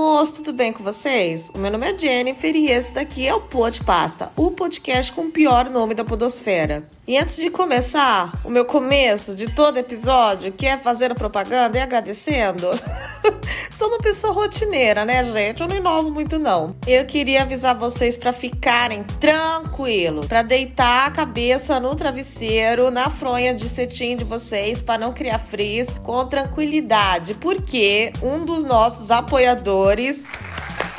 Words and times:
moço, 0.00 0.36
tudo 0.36 0.54
bem 0.54 0.72
com 0.72 0.82
vocês? 0.82 1.50
O 1.54 1.58
meu 1.58 1.70
nome 1.70 1.86
é 1.86 1.98
Jennifer 1.98 2.56
e 2.56 2.70
esse 2.70 2.90
daqui 2.90 3.26
é 3.26 3.34
o 3.34 3.40
Pod 3.42 3.84
Pasta, 3.84 4.32
o 4.34 4.50
podcast 4.50 5.12
com 5.12 5.26
o 5.26 5.30
pior 5.30 5.68
nome 5.68 5.94
da 5.94 6.02
podosfera. 6.02 6.88
E 7.06 7.18
antes 7.18 7.36
de 7.36 7.50
começar, 7.50 8.32
o 8.42 8.48
meu 8.48 8.64
começo 8.64 9.36
de 9.36 9.54
todo 9.54 9.76
episódio, 9.76 10.52
que 10.52 10.64
é 10.64 10.78
fazendo 10.78 11.14
propaganda 11.14 11.76
e 11.76 11.82
agradecendo, 11.82 12.66
sou 13.70 13.88
uma 13.88 13.98
pessoa 13.98 14.32
rotineira, 14.32 15.04
né, 15.04 15.24
gente? 15.24 15.60
Eu 15.60 15.68
não 15.68 15.76
inovo 15.76 16.10
muito 16.10 16.38
não. 16.38 16.74
Eu 16.86 17.04
queria 17.04 17.42
avisar 17.42 17.74
vocês 17.74 18.16
para 18.16 18.32
ficarem 18.32 19.04
tranquilo, 19.18 20.26
para 20.26 20.42
deitar 20.42 21.06
a 21.06 21.10
cabeça 21.10 21.78
no 21.80 21.94
travesseiro, 21.94 22.90
na 22.90 23.10
fronha 23.10 23.54
de 23.54 23.68
cetim 23.68 24.16
de 24.16 24.24
vocês, 24.24 24.82
para 24.82 24.98
não 24.98 25.12
criar 25.12 25.38
frizz, 25.38 25.90
com 26.02 26.24
tranquilidade, 26.26 27.34
porque 27.34 28.12
um 28.22 28.40
dos 28.40 28.64
nossos 28.64 29.10
apoiadores 29.10 30.24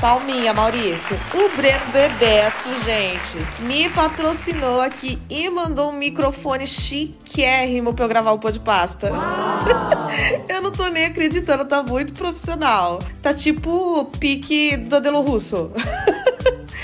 Palminha, 0.01 0.51
Maurício. 0.51 1.15
O 1.31 1.55
Breno 1.55 1.85
Bebeto, 1.93 2.69
gente, 2.83 3.63
me 3.63 3.87
patrocinou 3.91 4.81
aqui 4.81 5.19
e 5.29 5.47
mandou 5.47 5.91
um 5.91 5.93
microfone 5.93 6.65
chiquérrimo 6.65 7.93
pra 7.93 8.05
eu 8.05 8.09
gravar 8.09 8.31
o 8.31 8.39
pô 8.39 8.49
de 8.49 8.59
pasta. 8.59 9.11
eu 10.49 10.59
não 10.59 10.71
tô 10.71 10.87
nem 10.87 11.05
acreditando, 11.05 11.65
tá 11.65 11.83
muito 11.83 12.13
profissional. 12.13 12.97
Tá 13.21 13.31
tipo 13.31 14.05
pique 14.19 14.75
do 14.75 14.95
Adelo 14.95 15.21
Russo. 15.21 15.69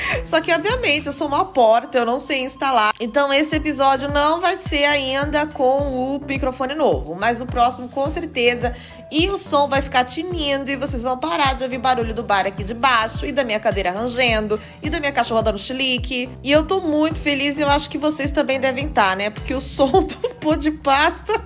Só 0.25 0.41
que, 0.41 0.51
obviamente, 0.51 1.07
eu 1.07 1.13
sou 1.13 1.27
uma 1.27 1.45
porta, 1.45 1.97
eu 1.97 2.05
não 2.05 2.19
sei 2.19 2.41
instalar. 2.41 2.93
Então, 2.99 3.31
esse 3.31 3.55
episódio 3.55 4.11
não 4.11 4.39
vai 4.39 4.57
ser 4.57 4.85
ainda 4.85 5.45
com 5.47 6.15
o 6.15 6.21
microfone 6.25 6.73
novo, 6.73 7.15
mas 7.19 7.41
o 7.41 7.45
próximo 7.45 7.89
com 7.89 8.09
certeza. 8.09 8.73
E 9.11 9.29
o 9.29 9.37
som 9.37 9.69
vai 9.69 9.81
ficar 9.81 10.03
tinindo 10.03 10.69
e 10.69 10.75
vocês 10.75 11.03
vão 11.03 11.17
parar 11.17 11.55
de 11.55 11.63
ouvir 11.63 11.77
barulho 11.77 12.13
do 12.13 12.23
bar 12.23 12.45
aqui 12.45 12.63
de 12.63 12.73
baixo 12.73 13.25
e 13.25 13.31
da 13.31 13.43
minha 13.43 13.59
cadeira 13.59 13.89
rangendo 13.89 14.59
e 14.83 14.89
da 14.89 14.99
minha 14.99 15.13
cachorra 15.13 15.43
dando 15.43 15.57
chilique. 15.57 16.29
E 16.43 16.51
eu 16.51 16.65
tô 16.65 16.81
muito 16.81 17.17
feliz 17.17 17.57
e 17.57 17.61
eu 17.61 17.69
acho 17.69 17.89
que 17.89 17.97
vocês 17.97 18.31
também 18.31 18.59
devem 18.59 18.87
estar, 18.87 19.11
tá, 19.11 19.15
né? 19.15 19.29
Porque 19.29 19.53
o 19.53 19.61
som 19.61 20.03
do 20.03 20.35
pô 20.39 20.55
de 20.55 20.71
pasta 20.71 21.41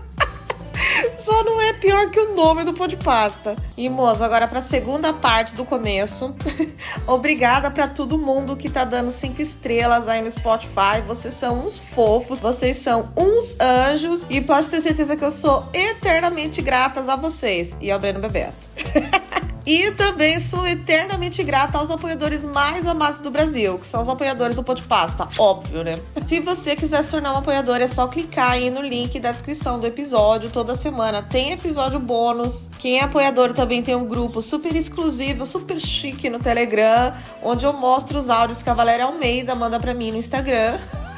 só 1.17 1.43
não 1.43 1.61
é 1.61 1.73
pior 1.73 2.09
que 2.09 2.19
o 2.19 2.35
nome 2.35 2.63
do 2.63 2.73
pão 2.73 2.87
de 2.87 2.97
pasta. 2.97 3.55
E, 3.77 3.89
moço, 3.89 4.23
agora 4.23 4.47
pra 4.47 4.61
segunda 4.61 5.13
parte 5.13 5.55
do 5.55 5.65
começo. 5.65 6.35
Obrigada 7.07 7.69
para 7.69 7.87
todo 7.87 8.17
mundo 8.17 8.55
que 8.55 8.69
tá 8.69 8.83
dando 8.83 9.11
cinco 9.11 9.41
estrelas 9.41 10.07
aí 10.07 10.21
no 10.21 10.31
Spotify. 10.31 11.01
Vocês 11.05 11.33
são 11.33 11.65
uns 11.65 11.77
fofos, 11.77 12.39
vocês 12.39 12.77
são 12.77 13.11
uns 13.15 13.55
anjos. 13.59 14.25
E 14.29 14.41
pode 14.41 14.69
ter 14.69 14.81
certeza 14.81 15.15
que 15.15 15.23
eu 15.23 15.31
sou 15.31 15.67
eternamente 15.73 16.61
gratas 16.61 17.07
a 17.09 17.15
vocês 17.15 17.75
e 17.79 17.91
ao 17.91 17.99
Breno 17.99 18.19
Bebeto. 18.19 18.69
E 19.65 19.91
também 19.91 20.39
sou 20.39 20.65
eternamente 20.65 21.43
grata 21.43 21.77
aos 21.77 21.91
apoiadores 21.91 22.43
mais 22.43 22.87
amados 22.87 23.19
do 23.19 23.29
Brasil, 23.29 23.77
que 23.77 23.85
são 23.85 24.01
os 24.01 24.09
apoiadores 24.09 24.55
do 24.55 24.63
Pão 24.63 24.75
Pasta, 24.87 25.27
óbvio, 25.37 25.83
né? 25.83 25.99
Se 26.25 26.39
você 26.39 26.75
quiser 26.75 27.03
se 27.03 27.11
tornar 27.11 27.33
um 27.33 27.37
apoiador, 27.37 27.77
é 27.77 27.87
só 27.87 28.07
clicar 28.07 28.51
aí 28.51 28.69
no 28.69 28.81
link 28.81 29.19
da 29.19 29.31
descrição 29.31 29.79
do 29.79 29.85
episódio. 29.85 30.49
Toda 30.49 30.75
semana 30.75 31.21
tem 31.21 31.51
episódio 31.51 31.99
bônus. 31.99 32.69
Quem 32.79 32.99
é 32.99 33.03
apoiador 33.03 33.53
também 33.53 33.83
tem 33.83 33.95
um 33.95 34.07
grupo 34.07 34.41
super 34.41 34.75
exclusivo, 34.75 35.45
super 35.45 35.79
chique 35.79 36.29
no 36.29 36.39
Telegram, 36.39 37.13
onde 37.43 37.65
eu 37.65 37.73
mostro 37.73 38.17
os 38.17 38.29
áudios 38.29 38.63
que 38.63 38.69
a 38.69 38.73
Valéria 38.73 39.05
Almeida 39.05 39.53
manda 39.53 39.79
para 39.79 39.93
mim 39.93 40.11
no 40.11 40.17
Instagram. 40.17 40.79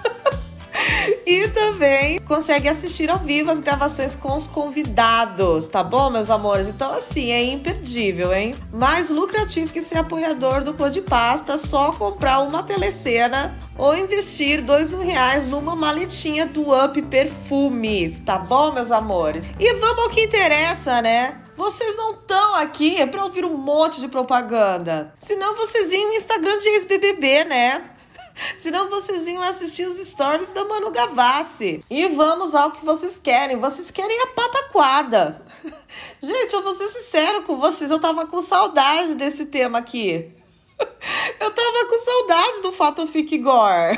E 1.25 1.47
também 1.49 2.19
consegue 2.19 2.67
assistir 2.67 3.09
ao 3.09 3.19
vivo 3.19 3.51
as 3.51 3.59
gravações 3.59 4.15
com 4.15 4.35
os 4.35 4.47
convidados, 4.47 5.67
tá 5.67 5.83
bom, 5.83 6.09
meus 6.09 6.29
amores? 6.29 6.67
Então, 6.67 6.91
assim, 6.91 7.31
é 7.31 7.43
imperdível, 7.43 8.33
hein? 8.33 8.55
Mais 8.71 9.09
lucrativo 9.09 9.71
que 9.71 9.81
ser 9.81 9.97
apoiador 9.97 10.63
do 10.63 10.73
Pô 10.73 10.89
de 10.89 11.01
Pasta, 11.01 11.57
só 11.57 11.91
comprar 11.91 12.39
uma 12.39 12.63
telecena 12.63 13.57
ou 13.77 13.95
investir 13.95 14.61
dois 14.61 14.89
mil 14.89 14.99
reais 14.99 15.47
numa 15.47 15.75
maletinha 15.75 16.45
do 16.45 16.73
Up 16.73 17.01
Perfumes, 17.03 18.19
tá 18.19 18.37
bom, 18.37 18.71
meus 18.71 18.91
amores? 18.91 19.43
E 19.59 19.73
vamos 19.75 20.03
ao 20.03 20.09
que 20.09 20.21
interessa, 20.21 21.01
né? 21.01 21.39
Vocês 21.55 21.95
não 21.95 22.13
estão 22.13 22.55
aqui 22.55 23.05
para 23.05 23.23
ouvir 23.23 23.45
um 23.45 23.55
monte 23.55 24.01
de 24.01 24.07
propaganda. 24.07 25.13
Senão 25.19 25.55
vocês 25.55 25.91
iam 25.91 26.07
no 26.07 26.13
Instagram 26.13 26.57
de 26.59 26.67
ex-BBB, 26.69 27.43
né? 27.45 27.92
Senão 28.57 28.89
vocês 28.89 29.27
iam 29.27 29.41
assistir 29.41 29.87
os 29.87 29.97
stories 29.97 30.51
da 30.51 30.65
Manu 30.65 30.91
Gavassi. 30.91 31.83
E 31.89 32.07
vamos 32.09 32.55
ao 32.55 32.71
que 32.71 32.85
vocês 32.85 33.19
querem. 33.19 33.59
Vocês 33.59 33.91
querem 33.91 34.19
a 34.21 34.27
pataquada. 34.27 35.41
Gente, 36.21 36.53
eu 36.53 36.63
vou 36.63 36.75
ser 36.75 36.89
sincero 36.89 37.43
com 37.43 37.57
vocês. 37.57 37.91
Eu 37.91 37.99
tava 37.99 38.25
com 38.25 38.41
saudade 38.41 39.15
desse 39.15 39.45
tema 39.45 39.79
aqui. 39.79 40.31
Eu 41.39 41.51
tava 41.51 41.85
com 41.85 41.99
saudade 41.99 42.61
do 42.61 42.71
Fato 42.71 43.05
Fique 43.07 43.37
Gore. 43.37 43.97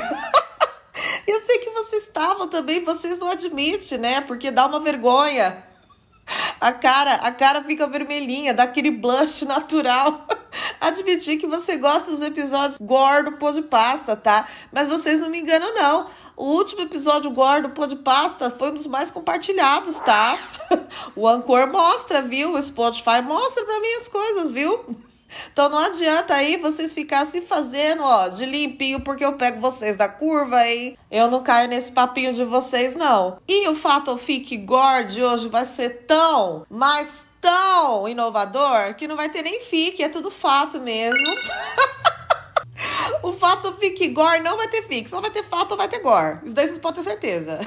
Eu 1.26 1.40
sei 1.40 1.58
que 1.58 1.70
vocês 1.70 2.04
estavam 2.04 2.48
também, 2.48 2.84
vocês 2.84 3.18
não 3.18 3.28
admitem, 3.28 3.98
né? 3.98 4.20
Porque 4.20 4.50
dá 4.50 4.66
uma 4.66 4.78
vergonha. 4.78 5.65
A 6.60 6.72
cara, 6.72 7.14
a 7.14 7.30
cara 7.30 7.62
fica 7.62 7.86
vermelhinha, 7.86 8.52
dá 8.52 8.64
aquele 8.64 8.90
blush 8.90 9.44
natural. 9.44 10.26
Admitir 10.80 11.38
que 11.38 11.46
você 11.46 11.76
gosta 11.76 12.10
dos 12.10 12.20
episódios 12.20 12.78
gordo 12.80 13.32
pô 13.32 13.52
de 13.52 13.62
pasta, 13.62 14.16
tá? 14.16 14.48
Mas 14.72 14.88
vocês 14.88 15.20
não 15.20 15.28
me 15.28 15.38
enganam, 15.38 15.74
não. 15.74 16.06
O 16.36 16.44
último 16.44 16.82
episódio 16.82 17.30
gordo 17.30 17.68
pô 17.70 17.86
de 17.86 17.96
pasta 17.96 18.50
foi 18.50 18.70
um 18.70 18.74
dos 18.74 18.86
mais 18.86 19.10
compartilhados, 19.10 19.98
tá? 19.98 20.38
O 21.14 21.26
Anchor 21.28 21.70
mostra, 21.70 22.20
viu? 22.20 22.54
O 22.54 22.62
Spotify 22.62 23.22
mostra 23.22 23.64
pra 23.64 23.80
mim 23.80 23.94
as 23.98 24.08
coisas, 24.08 24.50
viu? 24.50 24.84
Então 25.52 25.68
não 25.68 25.78
adianta 25.78 26.34
aí 26.34 26.56
vocês 26.56 26.92
ficarem 26.92 27.26
se 27.26 27.42
fazendo, 27.42 28.02
ó, 28.02 28.28
de 28.28 28.46
limpinho, 28.46 29.00
porque 29.00 29.24
eu 29.24 29.34
pego 29.34 29.60
vocês 29.60 29.96
da 29.96 30.08
curva 30.08 30.56
aí. 30.56 30.96
Eu 31.10 31.30
não 31.30 31.42
caio 31.42 31.68
nesse 31.68 31.92
papinho 31.92 32.32
de 32.32 32.44
vocês, 32.44 32.94
não. 32.94 33.38
E 33.48 33.68
o 33.68 33.74
Fato 33.74 34.16
Fique 34.16 34.56
Gore 34.56 35.22
hoje 35.22 35.48
vai 35.48 35.64
ser 35.64 36.04
tão, 36.06 36.66
mas 36.70 37.24
tão 37.40 38.08
inovador 38.08 38.94
que 38.94 39.06
não 39.06 39.16
vai 39.16 39.28
ter 39.28 39.42
nem 39.42 39.60
fique, 39.60 40.02
é 40.02 40.08
tudo 40.08 40.30
fato 40.30 40.80
mesmo. 40.80 41.16
o 43.22 43.32
fato 43.32 43.72
fique 43.74 44.08
gore 44.08 44.40
não 44.40 44.56
vai 44.56 44.68
ter 44.68 44.82
fique, 44.82 45.08
só 45.08 45.20
vai 45.20 45.30
ter 45.30 45.44
fato 45.44 45.72
ou 45.72 45.76
vai 45.76 45.88
ter 45.88 46.00
gore. 46.00 46.40
Isso 46.44 46.54
daí 46.54 46.66
vocês 46.66 46.78
podem 46.78 47.02
ter 47.02 47.10
certeza. 47.10 47.58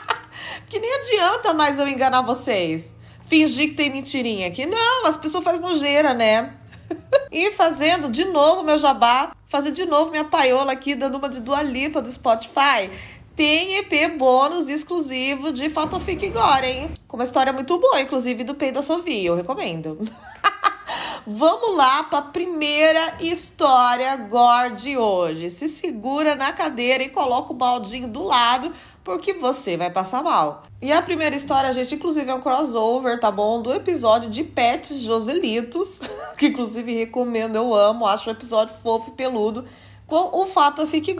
que 0.68 0.78
nem 0.78 0.94
adianta 0.94 1.54
mais 1.54 1.78
eu 1.78 1.88
enganar 1.88 2.22
vocês. 2.22 2.92
Fingir 3.26 3.70
que 3.70 3.74
tem 3.74 3.90
mentirinha 3.90 4.48
aqui. 4.48 4.66
Não, 4.66 5.06
as 5.06 5.16
pessoas 5.16 5.44
fazem 5.44 5.60
nojeira, 5.60 6.14
né? 6.14 6.54
e 7.30 7.50
fazendo 7.52 8.10
de 8.10 8.24
novo 8.24 8.62
meu 8.62 8.78
jabá, 8.78 9.32
fazer 9.46 9.70
de 9.70 9.84
novo 9.84 10.10
minha 10.10 10.24
paiola 10.24 10.72
aqui, 10.72 10.94
dando 10.94 11.18
uma 11.18 11.28
de 11.28 11.40
Dua 11.40 11.62
Lipa 11.62 12.02
do 12.02 12.10
Spotify. 12.10 12.90
Tem 13.36 13.76
EP 13.76 14.18
bônus 14.18 14.68
exclusivo 14.68 15.52
de 15.52 15.68
Fotofic 15.68 16.28
Gore, 16.28 16.66
hein? 16.66 16.90
Com 17.06 17.16
uma 17.16 17.24
história 17.24 17.52
muito 17.52 17.78
boa, 17.78 18.00
inclusive 18.00 18.42
do 18.42 18.54
Peido 18.54 18.82
Sovi, 18.82 19.24
eu 19.24 19.36
recomendo. 19.36 19.98
Vamos 21.24 21.76
lá 21.76 22.04
para 22.04 22.20
a 22.20 22.22
primeira 22.22 23.18
história 23.20 24.16
gore 24.16 24.74
de 24.76 24.96
hoje. 24.96 25.50
Se 25.50 25.68
segura 25.68 26.34
na 26.34 26.52
cadeira 26.52 27.04
e 27.04 27.10
coloca 27.10 27.52
o 27.52 27.56
baldinho 27.56 28.08
do 28.08 28.24
lado, 28.24 28.72
porque 29.08 29.32
você 29.32 29.74
vai 29.74 29.88
passar 29.88 30.22
mal. 30.22 30.64
E 30.82 30.92
a 30.92 31.00
primeira 31.00 31.34
história, 31.34 31.72
gente, 31.72 31.94
inclusive 31.94 32.30
é 32.30 32.34
um 32.34 32.42
crossover, 32.42 33.18
tá 33.18 33.30
bom? 33.30 33.62
Do 33.62 33.72
episódio 33.72 34.28
de 34.28 34.44
Pets 34.44 35.00
Joselitos, 35.00 35.98
que 36.36 36.48
inclusive 36.48 36.92
recomendo, 36.92 37.56
eu 37.56 37.74
amo, 37.74 38.04
acho 38.04 38.28
o 38.28 38.32
episódio 38.32 38.76
fofo 38.82 39.10
e 39.10 39.14
peludo, 39.14 39.64
com 40.06 40.38
o 40.38 40.44
Fato 40.44 40.86
Fique. 40.86 41.16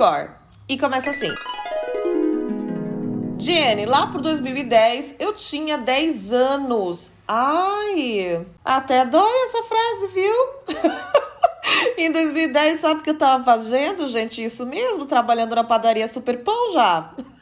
E 0.68 0.76
começa 0.76 1.08
assim. 1.08 1.30
Jenny, 3.38 3.86
lá 3.86 4.08
pro 4.08 4.20
2010 4.20 5.14
eu 5.18 5.32
tinha 5.32 5.78
10 5.78 6.30
anos. 6.34 7.10
Ai, 7.26 8.44
até 8.62 9.06
dói 9.06 9.32
essa 9.46 9.62
frase, 9.62 10.08
viu? 10.08 11.96
em 11.96 12.12
2010, 12.12 12.80
sabe 12.80 13.00
o 13.00 13.02
que 13.02 13.10
eu 13.10 13.18
tava 13.18 13.42
fazendo, 13.42 14.06
gente? 14.08 14.44
Isso 14.44 14.66
mesmo, 14.66 15.06
trabalhando 15.06 15.54
na 15.54 15.64
padaria 15.64 16.06
Super 16.06 16.44
Pão 16.44 16.74
já. 16.74 17.14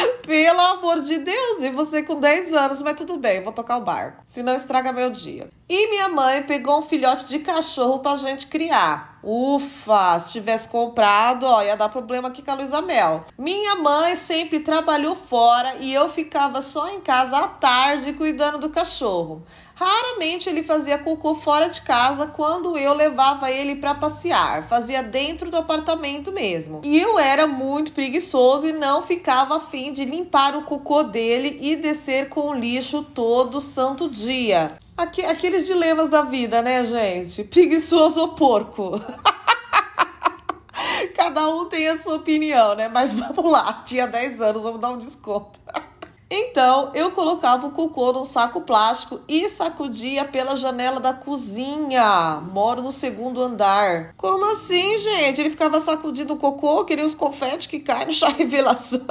Pelo 0.22 0.60
amor 0.60 1.00
de 1.00 1.18
Deus, 1.18 1.62
e 1.62 1.70
você 1.70 2.02
com 2.02 2.18
10 2.18 2.52
anos, 2.52 2.82
mas 2.82 2.96
tudo 2.96 3.16
bem, 3.16 3.42
vou 3.42 3.52
tocar 3.52 3.78
o 3.78 3.84
barco. 3.84 4.22
Senão 4.26 4.54
estraga 4.54 4.92
meu 4.92 5.10
dia. 5.10 5.48
E 5.68 5.88
minha 5.88 6.08
mãe 6.08 6.42
pegou 6.42 6.78
um 6.78 6.82
filhote 6.82 7.26
de 7.26 7.38
cachorro 7.40 8.00
pra 8.00 8.16
gente 8.16 8.46
criar. 8.46 9.18
Ufa, 9.22 10.18
se 10.18 10.32
tivesse 10.32 10.68
comprado, 10.68 11.44
ó, 11.44 11.62
ia 11.62 11.76
dar 11.76 11.88
problema 11.88 12.28
aqui 12.28 12.42
com 12.42 12.50
a 12.50 12.54
Luísa 12.54 12.80
Mel. 12.80 13.24
Minha 13.38 13.76
mãe 13.76 14.16
sempre 14.16 14.60
trabalhou 14.60 15.14
fora 15.14 15.76
e 15.78 15.92
eu 15.92 16.08
ficava 16.08 16.62
só 16.62 16.88
em 16.90 17.00
casa 17.00 17.36
à 17.36 17.48
tarde 17.48 18.14
cuidando 18.14 18.58
do 18.58 18.70
cachorro. 18.70 19.42
Raramente 19.80 20.46
ele 20.46 20.62
fazia 20.62 20.98
cocô 20.98 21.34
fora 21.34 21.66
de 21.66 21.80
casa 21.80 22.26
quando 22.26 22.76
eu 22.76 22.92
levava 22.92 23.50
ele 23.50 23.76
para 23.76 23.94
passear. 23.94 24.68
Fazia 24.68 25.02
dentro 25.02 25.50
do 25.50 25.56
apartamento 25.56 26.30
mesmo. 26.30 26.82
E 26.84 27.00
eu 27.00 27.18
era 27.18 27.46
muito 27.46 27.92
preguiçoso 27.92 28.66
e 28.66 28.74
não 28.74 29.02
ficava 29.02 29.56
afim 29.56 29.94
de 29.94 30.04
limpar 30.04 30.54
o 30.54 30.64
cocô 30.64 31.02
dele 31.02 31.56
e 31.62 31.76
descer 31.76 32.28
com 32.28 32.50
o 32.50 32.54
lixo 32.54 33.02
todo 33.02 33.58
santo 33.58 34.06
dia. 34.06 34.76
Aqueles 34.98 35.66
dilemas 35.66 36.10
da 36.10 36.20
vida, 36.20 36.60
né, 36.60 36.84
gente? 36.84 37.44
Preguiçoso 37.44 38.20
ou 38.20 38.28
porco? 38.34 39.00
Cada 41.16 41.48
um 41.48 41.70
tem 41.70 41.88
a 41.88 41.96
sua 41.96 42.16
opinião, 42.16 42.74
né? 42.74 42.86
Mas 42.86 43.14
vamos 43.14 43.50
lá, 43.50 43.82
tinha 43.86 44.06
10 44.06 44.42
anos, 44.42 44.62
vamos 44.62 44.78
dar 44.78 44.90
um 44.90 44.98
desconto. 44.98 45.58
Então, 46.32 46.92
eu 46.94 47.10
colocava 47.10 47.66
o 47.66 47.72
cocô 47.72 48.12
num 48.12 48.24
saco 48.24 48.60
plástico 48.60 49.20
e 49.26 49.48
sacudia 49.48 50.24
pela 50.24 50.54
janela 50.54 51.00
da 51.00 51.12
cozinha. 51.12 52.40
Moro 52.52 52.82
no 52.82 52.92
segundo 52.92 53.42
andar. 53.42 54.14
Como 54.16 54.44
assim, 54.52 54.96
gente? 55.00 55.40
Ele 55.40 55.50
ficava 55.50 55.80
sacudindo 55.80 56.34
o 56.34 56.36
cocô, 56.36 56.84
queria 56.84 57.04
os 57.04 57.16
confetes 57.16 57.66
que 57.66 57.80
caem 57.80 58.06
no 58.06 58.12
chá 58.12 58.28
revelação. 58.38 59.04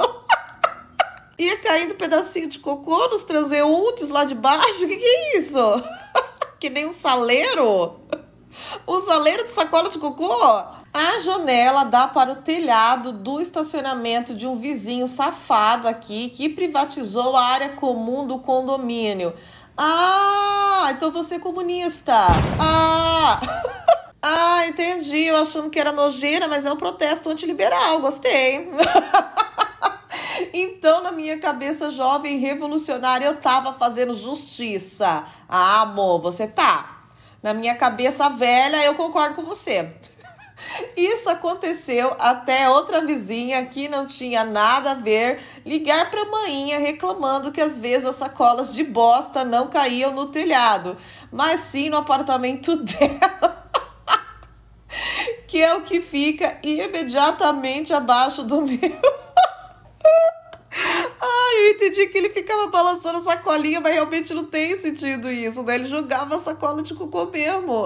Ia 1.38 1.58
caindo 1.58 1.94
pedacinho 1.94 2.48
de 2.48 2.58
cocô 2.58 3.08
nos 3.08 3.22
transeuntes 3.22 4.08
lá 4.08 4.24
de 4.24 4.34
baixo. 4.34 4.84
O 4.84 4.88
que, 4.88 4.96
que 4.96 5.04
é 5.04 5.38
isso? 5.38 5.58
que 6.58 6.70
nem 6.70 6.86
um 6.86 6.92
saleiro? 6.92 8.00
Um 8.86 9.00
saleiro 9.00 9.44
de 9.44 9.52
sacola 9.52 9.88
de 9.88 9.98
cocô? 9.98 10.32
A 10.92 11.20
janela 11.20 11.84
dá 11.84 12.08
para 12.08 12.32
o 12.32 12.36
telhado 12.36 13.12
do 13.12 13.40
estacionamento 13.40 14.34
de 14.34 14.46
um 14.46 14.56
vizinho 14.56 15.06
safado 15.06 15.86
aqui 15.86 16.30
que 16.30 16.48
privatizou 16.48 17.36
a 17.36 17.44
área 17.44 17.70
comum 17.70 18.26
do 18.26 18.38
condomínio. 18.38 19.32
Ah, 19.76 20.88
então 20.90 21.10
você 21.10 21.36
é 21.36 21.38
comunista. 21.38 22.14
Ah! 22.58 23.40
Ah, 24.22 24.66
entendi. 24.66 25.24
Eu 25.24 25.36
achando 25.38 25.70
que 25.70 25.80
era 25.80 25.92
nojeira, 25.92 26.46
mas 26.46 26.66
é 26.66 26.70
um 26.70 26.76
protesto 26.76 27.30
antiliberal. 27.30 28.00
Gostei. 28.00 28.70
Então, 30.52 31.02
na 31.02 31.12
minha 31.12 31.38
cabeça 31.38 31.90
jovem 31.90 32.38
revolucionária, 32.38 33.26
eu 33.26 33.36
tava 33.36 33.74
fazendo 33.74 34.14
justiça. 34.14 35.24
Ah, 35.48 35.82
amor, 35.82 36.20
você 36.20 36.46
tá. 36.46 36.99
Na 37.42 37.54
minha 37.54 37.74
cabeça 37.74 38.28
velha, 38.28 38.84
eu 38.84 38.94
concordo 38.94 39.34
com 39.34 39.42
você. 39.42 39.90
Isso 40.96 41.30
aconteceu 41.30 42.14
até 42.18 42.68
outra 42.68 43.04
vizinha 43.04 43.64
que 43.64 43.88
não 43.88 44.06
tinha 44.06 44.44
nada 44.44 44.90
a 44.90 44.94
ver 44.94 45.40
ligar 45.64 46.10
para 46.10 46.22
a 46.22 46.30
maninha 46.30 46.78
reclamando 46.78 47.50
que 47.50 47.60
às 47.60 47.78
vezes 47.78 48.04
as 48.04 48.16
sacolas 48.16 48.74
de 48.74 48.84
bosta 48.84 49.42
não 49.42 49.68
caíam 49.68 50.12
no 50.12 50.26
telhado, 50.26 50.98
mas 51.32 51.60
sim 51.60 51.88
no 51.88 51.96
apartamento 51.96 52.76
dela. 52.84 53.70
que 55.48 55.62
é 55.62 55.74
o 55.74 55.82
que 55.82 56.00
fica 56.00 56.58
imediatamente 56.62 57.94
abaixo 57.94 58.42
do 58.42 58.60
meu. 58.60 58.78
Eu 61.52 61.70
entendi 61.70 62.06
que 62.06 62.18
ele 62.18 62.30
ficava 62.30 62.66
balançando 62.68 63.18
a 63.18 63.20
sacolinha, 63.20 63.80
mas 63.80 63.92
realmente 63.92 64.32
não 64.34 64.44
tem 64.44 64.76
sentido 64.76 65.30
isso, 65.30 65.62
né? 65.62 65.74
Ele 65.74 65.84
jogava 65.84 66.36
a 66.36 66.38
sacola 66.38 66.82
de 66.82 66.94
cocô 66.94 67.26
mesmo. 67.26 67.84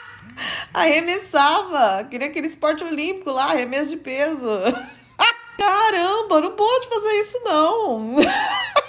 Arremessava. 0.72 2.04
Queria 2.04 2.28
aquele 2.28 2.46
esporte 2.46 2.84
olímpico 2.84 3.30
lá, 3.30 3.46
arremesso 3.46 3.90
de 3.90 3.96
peso. 3.96 4.48
Caramba, 5.58 6.40
não 6.40 6.52
pode 6.52 6.88
fazer 6.88 7.20
isso 7.20 7.38
não. 7.44 8.16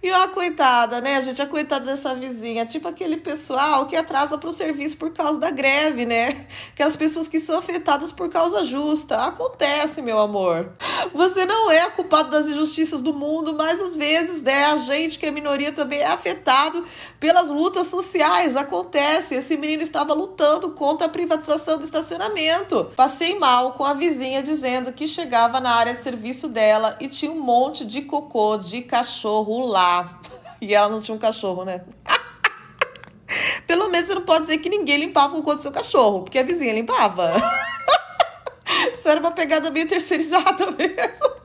E 0.00 0.08
a 0.12 0.28
coitada, 0.28 1.00
né, 1.00 1.20
gente? 1.20 1.42
A 1.42 1.46
coitada 1.46 1.86
dessa 1.86 2.14
vizinha. 2.14 2.64
Tipo 2.64 2.86
aquele 2.86 3.16
pessoal 3.16 3.84
que 3.86 3.96
atrasa 3.96 4.38
para 4.38 4.48
o 4.48 4.52
serviço 4.52 4.96
por 4.96 5.10
causa 5.10 5.40
da 5.40 5.50
greve, 5.50 6.06
né? 6.06 6.46
Aquelas 6.70 6.94
pessoas 6.94 7.26
que 7.26 7.40
são 7.40 7.58
afetadas 7.58 8.12
por 8.12 8.28
causa 8.28 8.64
justa. 8.64 9.16
Acontece, 9.24 10.00
meu 10.00 10.20
amor. 10.20 10.70
Você 11.12 11.44
não 11.44 11.68
é 11.68 11.90
culpado 11.90 12.30
das 12.30 12.46
injustiças 12.46 13.00
do 13.00 13.12
mundo, 13.12 13.54
mas 13.54 13.80
às 13.80 13.96
vezes, 13.96 14.40
né, 14.40 14.66
a 14.66 14.76
gente 14.76 15.18
que 15.18 15.26
é 15.26 15.32
minoria 15.32 15.72
também 15.72 15.98
é 15.98 16.06
afetado 16.06 16.84
pelas 17.18 17.48
lutas 17.48 17.88
sociais. 17.88 18.54
Acontece. 18.54 19.34
Esse 19.34 19.56
menino 19.56 19.82
estava 19.82 20.14
lutando 20.14 20.70
contra 20.70 21.06
a 21.06 21.10
privatização 21.10 21.76
do 21.76 21.82
estacionamento. 21.82 22.92
Passei 22.94 23.36
mal 23.36 23.72
com 23.72 23.84
a 23.84 23.94
vizinha 23.94 24.44
dizendo 24.44 24.92
que 24.92 25.08
chegava 25.08 25.58
na 25.58 25.72
área 25.74 25.92
de 25.92 26.00
serviço 26.00 26.48
dela 26.48 26.96
e 27.00 27.08
tinha 27.08 27.32
um 27.32 27.40
monte 27.40 27.84
de 27.84 28.02
cocô 28.02 28.56
de 28.58 28.82
cachorro 28.82 29.66
lá 29.66 29.87
E 30.60 30.74
ela 30.74 30.88
não 30.88 31.00
tinha 31.00 31.14
um 31.14 31.18
cachorro, 31.18 31.64
né? 31.64 31.82
Pelo 33.64 33.88
menos 33.88 34.08
você 34.08 34.14
não 34.14 34.22
pode 34.22 34.40
dizer 34.40 34.58
que 34.58 34.68
ninguém 34.68 34.98
limpava 34.98 35.34
o 35.34 35.36
cocô 35.36 35.54
do 35.54 35.62
seu 35.62 35.70
cachorro, 35.70 36.22
porque 36.22 36.38
a 36.38 36.42
vizinha 36.42 36.72
limpava. 36.72 37.32
Isso 38.92 39.08
era 39.08 39.20
uma 39.20 39.30
pegada 39.30 39.70
meio 39.70 39.86
terceirizada 39.86 40.70
mesmo. 40.72 41.38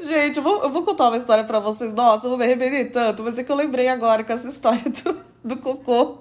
Gente, 0.00 0.36
eu 0.36 0.42
vou, 0.42 0.62
eu 0.62 0.70
vou 0.70 0.82
contar 0.82 1.08
uma 1.08 1.16
história 1.16 1.44
para 1.44 1.58
vocês. 1.58 1.92
Nossa, 1.92 2.26
eu 2.26 2.30
vou 2.30 2.38
me 2.38 2.44
arrepender 2.44 2.90
tanto, 2.90 3.22
mas 3.22 3.38
é 3.38 3.44
que 3.44 3.50
eu 3.50 3.56
lembrei 3.56 3.88
agora 3.88 4.22
com 4.24 4.32
essa 4.32 4.48
história 4.48 4.82
do, 4.84 5.20
do 5.44 5.56
cocô, 5.56 6.18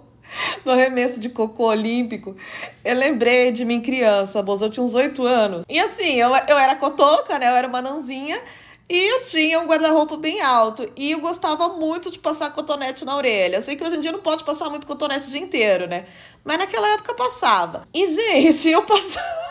do 0.64 0.72
arremesso 0.72 1.20
de 1.20 1.30
cocô 1.30 1.68
olímpico. 1.68 2.36
Eu 2.84 2.96
lembrei 2.96 3.52
de 3.52 3.64
mim 3.64 3.82
criança, 3.82 4.42
moça, 4.42 4.66
eu 4.66 4.70
tinha 4.70 4.84
uns 4.84 4.96
oito 4.96 5.24
anos. 5.24 5.66
E 5.70 5.80
assim, 5.80 6.16
eu, 6.16 6.30
eu 6.48 6.58
era 6.58 6.76
cotoca, 6.76 7.38
né? 7.38 7.50
Eu 7.50 7.56
era 7.56 7.68
uma 7.68 7.82
nanzinha. 7.82 8.40
E 8.88 9.12
eu 9.14 9.22
tinha 9.24 9.60
um 9.60 9.66
guarda-roupa 9.66 10.16
bem 10.16 10.42
alto. 10.42 10.88
E 10.96 11.12
eu 11.12 11.20
gostava 11.20 11.70
muito 11.70 12.12
de 12.12 12.20
passar 12.20 12.52
cotonete 12.52 13.04
na 13.04 13.16
orelha. 13.16 13.58
Eu 13.58 13.62
sei 13.62 13.76
que 13.76 13.84
hoje 13.84 13.98
em 13.98 14.00
dia 14.00 14.12
não 14.12 14.20
pode 14.20 14.44
passar 14.44 14.70
muito 14.70 14.86
cotonete 14.86 15.28
o 15.28 15.30
dia 15.32 15.42
inteiro, 15.42 15.88
né? 15.88 16.06
Mas 16.44 16.60
naquela 16.60 16.88
época 16.94 17.16
passava. 17.16 17.88
E, 17.94 18.06
gente, 18.06 18.70
eu 18.70 18.84
passava. 18.84 19.46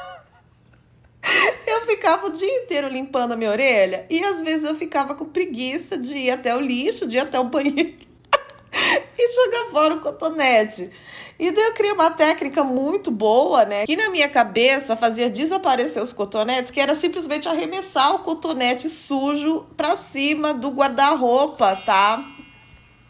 Eu 1.66 1.86
ficava 1.86 2.26
o 2.26 2.30
dia 2.30 2.62
inteiro 2.62 2.86
limpando 2.86 3.32
a 3.32 3.36
minha 3.36 3.50
orelha 3.50 4.04
e 4.10 4.22
às 4.22 4.42
vezes 4.42 4.68
eu 4.68 4.74
ficava 4.74 5.14
com 5.14 5.24
preguiça 5.24 5.96
de 5.96 6.18
ir 6.18 6.30
até 6.30 6.54
o 6.54 6.60
lixo, 6.60 7.06
de 7.06 7.16
ir 7.16 7.20
até 7.20 7.40
o 7.40 7.44
banheiro 7.44 7.94
e 9.18 9.34
jogar 9.34 9.70
fora 9.70 9.94
o 9.94 10.00
cotonete. 10.00 10.90
E 11.38 11.50
daí 11.50 11.64
eu 11.64 11.72
criei 11.72 11.92
uma 11.92 12.10
técnica 12.10 12.62
muito 12.62 13.10
boa, 13.10 13.64
né? 13.64 13.86
Que 13.86 13.96
na 13.96 14.08
minha 14.08 14.28
cabeça 14.28 14.96
fazia 14.96 15.28
desaparecer 15.28 16.02
os 16.02 16.12
cotonetes, 16.12 16.70
que 16.70 16.80
era 16.80 16.94
simplesmente 16.94 17.48
arremessar 17.48 18.14
o 18.14 18.20
cotonete 18.20 18.88
sujo 18.88 19.66
pra 19.76 19.96
cima 19.96 20.54
do 20.54 20.70
guarda-roupa, 20.70 21.76
tá? 21.84 22.24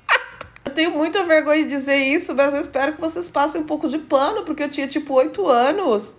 Eu 0.64 0.72
tenho 0.72 0.90
muita 0.92 1.22
vergonha 1.24 1.62
de 1.62 1.68
dizer 1.68 1.96
isso, 1.96 2.34
mas 2.34 2.52
eu 2.52 2.60
espero 2.60 2.94
que 2.94 3.00
vocês 3.00 3.28
passem 3.28 3.60
um 3.60 3.64
pouco 3.64 3.88
de 3.88 3.98
pano, 3.98 4.42
porque 4.42 4.62
eu 4.62 4.70
tinha 4.70 4.88
tipo 4.88 5.14
8 5.14 5.46
anos. 5.46 6.16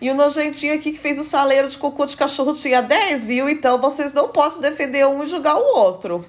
E 0.00 0.10
o 0.10 0.14
nojentinho 0.14 0.74
aqui 0.74 0.92
que 0.92 0.98
fez 0.98 1.18
o 1.18 1.24
saleiro 1.24 1.68
de 1.68 1.78
cocô 1.78 2.06
de 2.06 2.16
cachorro 2.16 2.52
tinha 2.52 2.80
10, 2.80 3.24
viu? 3.24 3.48
Então 3.48 3.78
vocês 3.78 4.12
não 4.12 4.28
podem 4.28 4.60
defender 4.60 5.06
um 5.06 5.22
e 5.22 5.28
julgar 5.28 5.56
o 5.56 5.76
outro. 5.76 6.24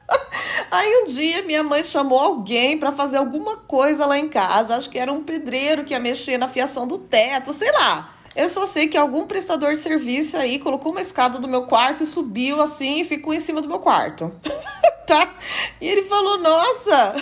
Aí 0.69 1.03
um 1.03 1.05
dia 1.05 1.41
minha 1.43 1.63
mãe 1.63 1.83
chamou 1.83 2.19
alguém 2.19 2.77
para 2.77 2.91
fazer 2.91 3.17
alguma 3.17 3.57
coisa 3.57 4.05
lá 4.05 4.17
em 4.17 4.27
casa. 4.27 4.75
Acho 4.75 4.89
que 4.89 4.99
era 4.99 5.11
um 5.11 5.23
pedreiro 5.23 5.83
que 5.83 5.93
ia 5.93 5.99
mexer 5.99 6.37
na 6.37 6.47
fiação 6.47 6.87
do 6.87 6.97
teto, 6.97 7.53
sei 7.53 7.71
lá. 7.71 8.13
Eu 8.35 8.47
só 8.49 8.67
sei 8.67 8.87
que 8.87 8.97
algum 8.97 9.25
prestador 9.25 9.73
de 9.73 9.79
serviço 9.79 10.37
aí 10.37 10.59
colocou 10.59 10.91
uma 10.91 11.01
escada 11.01 11.39
do 11.39 11.47
meu 11.47 11.63
quarto 11.63 12.03
e 12.03 12.05
subiu 12.05 12.61
assim 12.61 13.01
e 13.01 13.05
ficou 13.05 13.33
em 13.33 13.39
cima 13.39 13.61
do 13.61 13.67
meu 13.67 13.79
quarto. 13.79 14.31
tá? 15.07 15.33
E 15.81 15.87
ele 15.87 16.03
falou: 16.03 16.37
Nossa, 16.37 17.15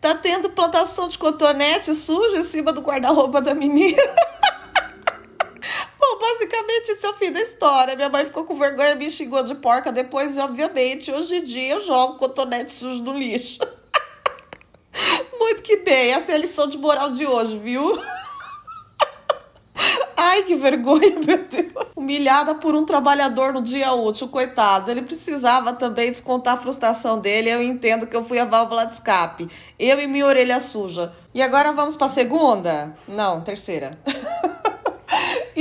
tá 0.00 0.14
tendo 0.14 0.50
plantação 0.50 1.08
de 1.08 1.16
cotonete 1.16 1.94
sujo 1.94 2.36
em 2.36 2.42
cima 2.42 2.72
do 2.72 2.82
guarda-roupa 2.82 3.40
da 3.40 3.54
menina. 3.54 4.02
Bom, 6.00 6.18
basicamente 6.18 6.92
esse 6.92 7.04
é 7.04 7.10
o 7.10 7.14
fim 7.14 7.30
da 7.30 7.42
história. 7.42 7.94
Minha 7.94 8.08
mãe 8.08 8.24
ficou 8.24 8.44
com 8.44 8.54
vergonha, 8.54 8.94
me 8.94 9.10
xingou 9.10 9.42
de 9.42 9.54
porca. 9.54 9.92
Depois, 9.92 10.38
obviamente, 10.38 11.12
hoje 11.12 11.36
em 11.36 11.44
dia 11.44 11.74
eu 11.74 11.80
jogo 11.82 12.14
cotonete 12.16 12.72
sujo 12.72 13.02
no 13.02 13.12
lixo. 13.12 13.58
Muito 15.38 15.62
que 15.62 15.76
bem, 15.76 16.12
essa 16.12 16.32
é 16.32 16.36
a 16.36 16.38
lição 16.38 16.66
de 16.66 16.78
moral 16.78 17.10
de 17.10 17.26
hoje, 17.26 17.58
viu? 17.58 17.92
Ai, 20.16 20.42
que 20.44 20.54
vergonha, 20.54 21.18
meu 21.20 21.44
Deus. 21.44 21.72
Humilhada 21.94 22.54
por 22.54 22.74
um 22.74 22.84
trabalhador 22.84 23.52
no 23.52 23.62
dia 23.62 23.92
útil, 23.92 24.28
coitado. 24.28 24.90
Ele 24.90 25.02
precisava 25.02 25.74
também 25.74 26.10
descontar 26.10 26.54
a 26.54 26.60
frustração 26.60 27.18
dele. 27.18 27.50
Eu 27.50 27.62
entendo 27.62 28.06
que 28.06 28.16
eu 28.16 28.24
fui 28.24 28.38
a 28.38 28.44
válvula 28.44 28.86
de 28.86 28.94
escape. 28.94 29.48
Eu 29.78 30.00
e 30.00 30.06
minha 30.06 30.26
orelha 30.26 30.60
suja. 30.60 31.12
E 31.34 31.42
agora 31.42 31.72
vamos 31.72 31.96
para 31.96 32.08
segunda? 32.08 32.96
Não, 33.06 33.40
terceira. 33.42 33.98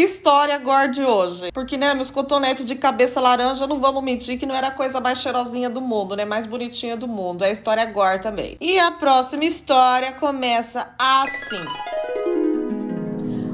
História 0.02 0.56
agora 0.56 0.88
de 0.88 1.04
hoje. 1.04 1.52
Porque, 1.52 1.76
né, 1.76 1.94
meus 1.94 2.10
cotonetes 2.10 2.64
de 2.64 2.74
cabeça 2.76 3.20
laranja, 3.20 3.68
não 3.68 3.82
vamos 3.82 4.02
mentir 4.02 4.40
que 4.40 4.46
não 4.46 4.56
era 4.56 4.68
a 4.68 4.72
coisa 4.72 5.02
mais 5.02 5.20
cheirosinha 5.20 5.70
do 5.70 5.82
mundo, 5.82 6.16
né? 6.16 6.24
Mais 6.24 6.46
bonitinha 6.46 6.96
do 6.96 7.06
mundo. 7.06 7.44
É 7.44 7.48
a 7.48 7.52
história 7.52 7.84
agora 7.84 8.18
também. 8.18 8.56
E 8.62 8.80
a 8.80 8.92
próxima 8.92 9.44
história 9.44 10.14
começa 10.14 10.90
assim. 10.98 11.66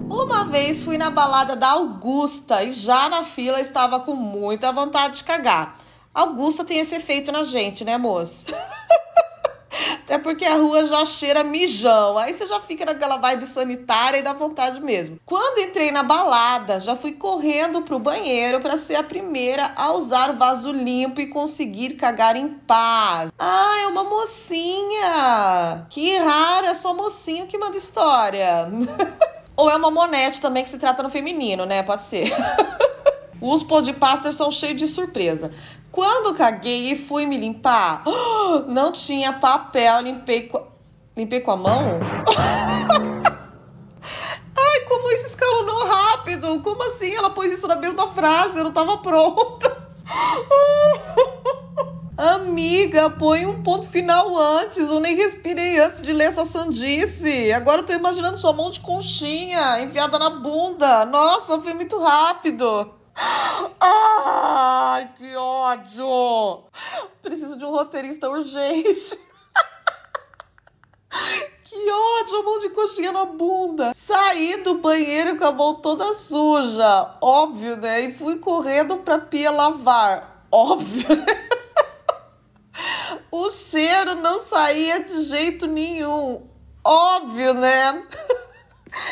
Uma 0.08 0.46
vez 0.46 0.84
fui 0.84 1.00
na 1.00 1.10
balada 1.10 1.56
da 1.56 1.70
Augusta 1.70 2.64
e 2.64 2.72
já 2.72 3.10
na 3.10 3.24
fila 3.24 3.60
estava 3.60 4.00
com 4.00 4.14
muita 4.14 4.72
vontade 4.72 5.18
de 5.18 5.24
cagar. 5.24 5.80
Augusta 6.14 6.64
tem 6.64 6.78
esse 6.78 6.94
efeito 6.94 7.32
na 7.32 7.44
gente, 7.44 7.84
né, 7.84 7.98
moça? 7.98 8.54
Até 9.94 10.18
porque 10.18 10.46
a 10.46 10.56
rua 10.56 10.86
já 10.86 11.06
cheira 11.06 11.44
mijão. 11.44 12.18
Aí 12.18 12.34
você 12.34 12.48
já 12.48 12.60
fica 12.60 12.86
naquela 12.86 13.18
vibe 13.18 13.46
sanitária 13.46 14.18
e 14.18 14.22
dá 14.22 14.34
vontade 14.34 14.80
mesmo. 14.82 15.20
Quando 15.26 15.60
entrei 15.60 15.92
na 15.92 16.04
balada, 16.04 16.80
já 16.80 16.96
fui 16.96 17.14
correndo 17.14 17.82
pro 17.82 18.00
banheiro 18.00 18.62
para 18.62 18.78
ser 18.78 18.96
a 18.96 19.04
primeira 19.04 19.72
a 19.76 19.92
usar 19.92 20.32
o 20.32 20.38
vaso 20.38 20.72
limpo 20.72 21.22
e 21.22 21.28
conseguir 21.28 21.96
cagar 21.96 22.36
em 22.36 22.48
paz. 22.48 23.32
Ah, 23.38 23.82
é 23.84 23.88
uma 23.88 24.04
mocinha! 24.04 25.86
Que 25.90 26.18
raro, 26.18 26.68
é 26.68 26.74
só 26.74 26.94
mocinho 26.94 27.48
que 27.48 27.58
manda 27.58 27.78
história. 27.78 28.70
Ou 29.58 29.70
é 29.70 29.76
uma 29.76 29.90
monete 29.90 30.42
também 30.42 30.64
que 30.64 30.70
se 30.70 30.78
trata 30.78 31.02
no 31.02 31.10
feminino, 31.10 31.66
né? 31.66 31.82
Pode 31.82 32.04
ser. 32.04 32.30
Os 33.48 33.62
podpasters 33.62 34.36
são 34.36 34.52
cheios 34.52 34.78
de 34.78 34.88
surpresa. 34.88 35.52
Quando 35.92 36.36
caguei 36.36 36.92
e 36.92 36.96
fui 36.96 37.28
me 37.28 37.38
limpar, 37.38 38.04
não 38.68 38.92
tinha 38.92 39.34
papel, 39.34 40.02
limpei 40.02 40.48
com, 40.48 40.66
limpei 41.16 41.42
com 41.42 41.52
a 41.52 41.58
mão. 41.58 42.00
Ai, 44.58 44.80
como 44.90 45.12
isso 45.12 45.28
escalonou 45.28 45.86
rápido! 45.86 46.60
Como 46.62 46.82
assim? 46.88 47.14
Ela 47.14 47.30
pôs 47.30 47.52
isso 47.52 47.68
na 47.68 47.76
mesma 47.76 48.08
frase, 48.08 48.58
eu 48.58 48.64
não 48.64 48.72
tava 48.72 48.98
pronta. 48.98 49.78
Amiga, 52.18 53.12
põe 53.12 53.46
um 53.46 53.62
ponto 53.62 53.88
final 53.88 54.36
antes. 54.36 54.90
Eu 54.90 55.00
nem 55.00 55.16
respirei 55.16 55.80
antes 55.80 56.02
de 56.02 56.14
ler 56.14 56.30
essa 56.30 56.46
sandice. 56.46 57.52
Agora 57.52 57.82
eu 57.82 57.86
tô 57.86 57.94
imaginando 57.94 58.38
sua 58.38 58.54
mão 58.54 58.72
de 58.72 58.80
conchinha 58.80 59.82
enfiada 59.82 60.18
na 60.18 60.32
bunda. 60.32 61.06
Nossa, 61.06 61.62
foi 61.62 61.76
muito 61.76 62.00
rápido. 62.00 62.90
Ai, 63.16 65.10
que 65.18 65.36
ódio! 65.36 66.64
Preciso 67.22 67.58
de 67.58 67.66
um 67.66 67.72
roteirista 67.72 68.30
urgente. 68.30 69.20
Que 71.64 71.92
ódio, 71.92 72.44
mão 72.44 72.60
de 72.60 72.70
coxinha 72.70 73.12
na 73.12 73.26
bunda. 73.26 73.94
Saí 73.94 74.58
do 74.64 74.76
banheiro 74.76 75.38
com 75.38 75.46
a 75.46 75.52
mão 75.52 75.76
toda 75.76 76.14
suja, 76.14 77.18
óbvio, 77.22 77.76
né? 77.76 78.02
E 78.02 78.14
fui 78.14 78.38
correndo 78.38 78.98
pra 78.98 79.20
pia 79.20 79.52
lavar, 79.52 80.46
óbvio, 80.52 81.16
né? 81.16 81.26
O 83.32 83.50
cheiro 83.50 84.16
não 84.16 84.40
saía 84.40 85.04
de 85.04 85.22
jeito 85.24 85.68
nenhum, 85.68 86.48
óbvio, 86.84 87.54
né? 87.54 88.08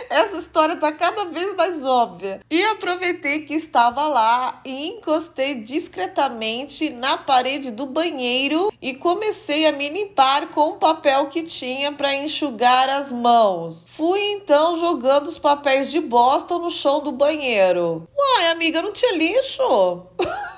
Essa 0.09 0.37
história 0.37 0.75
tá 0.75 0.91
cada 0.91 1.25
vez 1.25 1.55
mais 1.55 1.83
óbvia. 1.83 2.39
E 2.49 2.63
aproveitei 2.65 3.45
que 3.45 3.53
estava 3.53 4.07
lá 4.07 4.61
e 4.63 4.87
encostei 4.87 5.55
discretamente 5.55 6.89
na 6.89 7.17
parede 7.17 7.71
do 7.71 7.85
banheiro 7.85 8.71
e 8.81 8.93
comecei 8.93 9.65
a 9.65 9.71
me 9.71 9.89
limpar 9.89 10.47
com 10.47 10.69
o 10.69 10.77
papel 10.77 11.27
que 11.27 11.43
tinha 11.43 11.91
para 11.91 12.13
enxugar 12.13 12.89
as 12.89 13.11
mãos. 13.11 13.85
Fui 13.87 14.19
então 14.31 14.79
jogando 14.79 15.27
os 15.27 15.39
papéis 15.39 15.91
de 15.91 15.99
bosta 15.99 16.57
no 16.57 16.69
chão 16.69 17.01
do 17.01 17.11
banheiro. 17.11 18.07
Uai, 18.15 18.47
amiga, 18.51 18.81
não 18.81 18.91
tinha 18.91 19.15
lixo? 19.15 20.07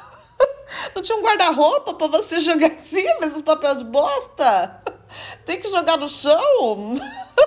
Não 0.94 1.02
tinha 1.02 1.18
um 1.18 1.22
guarda-roupa 1.22 1.94
para 1.94 2.08
você 2.08 2.40
jogar 2.42 2.68
em 2.68 2.80
cima 2.80 3.26
esses 3.26 3.42
papéis 3.42 3.78
de 3.78 3.86
bosta? 3.86 4.82
Tem 5.46 5.60
que 5.60 5.70
jogar 5.70 5.98
no 5.98 6.10
chão? 6.10 6.96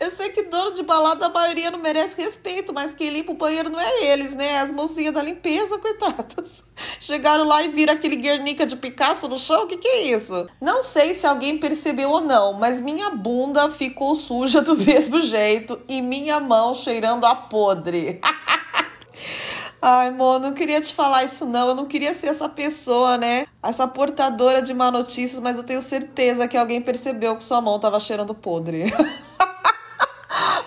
Eu 0.00 0.10
sei 0.10 0.30
que 0.30 0.42
dono 0.44 0.72
de 0.72 0.82
balada, 0.82 1.26
a 1.26 1.30
maioria 1.30 1.70
não 1.70 1.78
merece 1.78 2.20
respeito, 2.20 2.72
mas 2.72 2.94
quem 2.94 3.10
limpa 3.10 3.32
o 3.32 3.36
banheiro 3.36 3.70
não 3.70 3.80
é 3.80 4.04
eles, 4.06 4.34
né? 4.34 4.58
As 4.58 4.72
mocinhas 4.72 5.14
da 5.14 5.22
limpeza, 5.22 5.78
coitadas. 5.80 6.62
Chegaram 7.00 7.44
lá 7.44 7.62
e 7.62 7.68
viram 7.68 7.94
aquele 7.94 8.16
Guernica 8.16 8.66
de 8.66 8.76
Picasso 8.76 9.28
no 9.28 9.38
chão, 9.38 9.64
o 9.64 9.66
que, 9.66 9.76
que 9.76 9.88
é 9.88 10.02
isso? 10.14 10.46
Não 10.60 10.82
sei 10.82 11.14
se 11.14 11.26
alguém 11.26 11.58
percebeu 11.58 12.10
ou 12.10 12.20
não, 12.20 12.52
mas 12.52 12.80
minha 12.80 13.10
bunda 13.10 13.70
ficou 13.70 14.14
suja 14.14 14.60
do 14.62 14.76
mesmo 14.76 15.20
jeito 15.20 15.80
e 15.88 16.00
minha 16.00 16.38
mão 16.40 16.74
cheirando 16.74 17.24
a 17.24 17.34
podre. 17.34 18.20
Ai, 19.80 20.10
mano, 20.10 20.48
não 20.48 20.52
queria 20.52 20.80
te 20.80 20.92
falar 20.92 21.24
isso 21.24 21.46
não. 21.46 21.68
Eu 21.68 21.74
não 21.74 21.86
queria 21.86 22.12
ser 22.12 22.28
essa 22.28 22.48
pessoa, 22.48 23.16
né? 23.16 23.46
Essa 23.62 23.86
portadora 23.86 24.60
de 24.60 24.74
má 24.74 24.90
notícias, 24.90 25.40
mas 25.40 25.56
eu 25.56 25.62
tenho 25.62 25.80
certeza 25.80 26.48
que 26.48 26.56
alguém 26.56 26.80
percebeu 26.80 27.36
que 27.36 27.44
sua 27.44 27.60
mão 27.60 27.78
tava 27.78 28.00
cheirando 28.00 28.34
podre. 28.34 28.92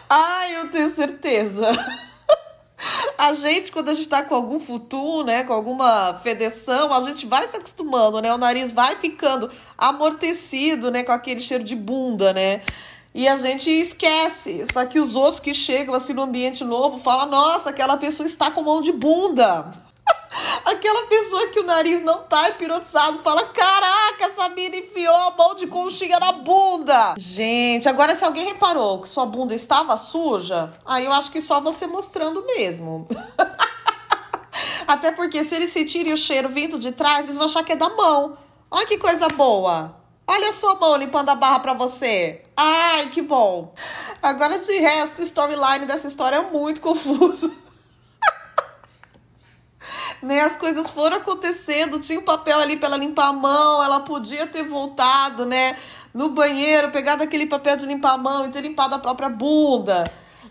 Ai, 0.09 0.57
eu 0.57 0.71
tenho 0.71 0.89
certeza. 0.89 1.67
A 3.17 3.33
gente, 3.33 3.71
quando 3.71 3.89
a 3.89 3.93
gente 3.93 4.07
tá 4.07 4.23
com 4.23 4.33
algum 4.33 4.59
futuro, 4.59 5.25
né, 5.25 5.43
com 5.43 5.51
alguma 5.51 6.19
fedeção, 6.23 6.93
a 6.93 7.01
gente 7.01 7.25
vai 7.25 7.47
se 7.47 7.57
acostumando, 7.57 8.21
né? 8.21 8.33
O 8.33 8.37
nariz 8.37 8.71
vai 8.71 8.95
ficando 8.95 9.51
amortecido, 9.77 10.89
né, 10.89 11.03
com 11.03 11.11
aquele 11.11 11.41
cheiro 11.41 11.63
de 11.63 11.75
bunda, 11.75 12.31
né? 12.31 12.61
E 13.13 13.27
a 13.27 13.35
gente 13.37 13.69
esquece. 13.69 14.63
Só 14.71 14.85
que 14.85 14.99
os 14.99 15.15
outros 15.15 15.41
que 15.41 15.53
chegam 15.53 15.93
assim 15.93 16.13
no 16.13 16.21
ambiente 16.21 16.63
novo 16.63 16.99
falam: 16.99 17.25
nossa, 17.25 17.69
aquela 17.69 17.97
pessoa 17.97 18.27
está 18.27 18.49
com 18.51 18.61
mão 18.61 18.81
de 18.81 18.91
bunda. 18.91 19.71
Aquela 20.65 21.07
pessoa 21.07 21.47
que 21.47 21.59
o 21.59 21.63
nariz 21.63 22.03
não 22.03 22.23
tá 22.23 22.49
hipnotizado 22.49 23.19
fala: 23.19 23.43
Caraca, 23.45 24.25
essa 24.25 24.49
mina 24.49 24.77
enfiou 24.77 25.15
a 25.15 25.31
mão 25.31 25.55
de 25.55 25.67
conchinha 25.67 26.19
na 26.19 26.31
bunda. 26.31 27.15
Gente, 27.17 27.89
agora 27.89 28.15
se 28.15 28.23
alguém 28.23 28.45
reparou 28.45 28.99
que 28.99 29.09
sua 29.09 29.25
bunda 29.25 29.53
estava 29.53 29.97
suja, 29.97 30.73
aí 30.85 31.05
eu 31.05 31.11
acho 31.13 31.31
que 31.31 31.41
só 31.41 31.59
você 31.59 31.87
mostrando 31.87 32.45
mesmo. 32.45 33.07
Até 34.87 35.11
porque 35.11 35.43
se 35.43 35.55
eles 35.55 35.71
sentirem 35.71 36.13
o 36.13 36.17
cheiro 36.17 36.49
vindo 36.49 36.79
de 36.79 36.91
trás, 36.91 37.25
eles 37.25 37.37
vão 37.37 37.45
achar 37.45 37.63
que 37.63 37.73
é 37.73 37.75
da 37.75 37.89
mão. 37.89 38.37
Olha 38.71 38.85
que 38.85 38.97
coisa 38.97 39.27
boa. 39.29 39.95
Olha 40.27 40.49
a 40.49 40.53
sua 40.53 40.75
mão 40.75 40.95
limpando 40.95 41.29
a 41.29 41.35
barra 41.35 41.59
para 41.59 41.73
você. 41.73 42.43
Ai, 42.55 43.07
que 43.07 43.21
bom. 43.21 43.73
Agora, 44.21 44.59
de 44.59 44.79
resto, 44.79 45.19
o 45.19 45.23
storyline 45.23 45.87
dessa 45.87 46.07
história 46.07 46.35
é 46.35 46.41
muito 46.41 46.81
confuso. 46.81 47.51
Né, 50.21 50.41
as 50.41 50.55
coisas 50.57 50.89
foram 50.89 51.17
acontecendo, 51.17 51.99
tinha 51.99 52.19
um 52.19 52.23
papel 52.23 52.59
ali 52.59 52.75
para 52.75 52.89
ela 52.89 52.97
limpar 52.97 53.27
a 53.27 53.33
mão, 53.33 53.83
ela 53.83 54.01
podia 54.01 54.45
ter 54.45 54.63
voltado, 54.63 55.45
né, 55.45 55.77
no 56.13 56.29
banheiro, 56.29 56.91
pegado 56.91 57.23
aquele 57.23 57.45
papel 57.45 57.77
de 57.77 57.85
limpar 57.85 58.13
a 58.13 58.17
mão 58.17 58.45
e 58.45 58.49
ter 58.49 58.61
limpado 58.61 58.95
a 58.95 58.99
própria 58.99 59.29
bunda, 59.29 60.03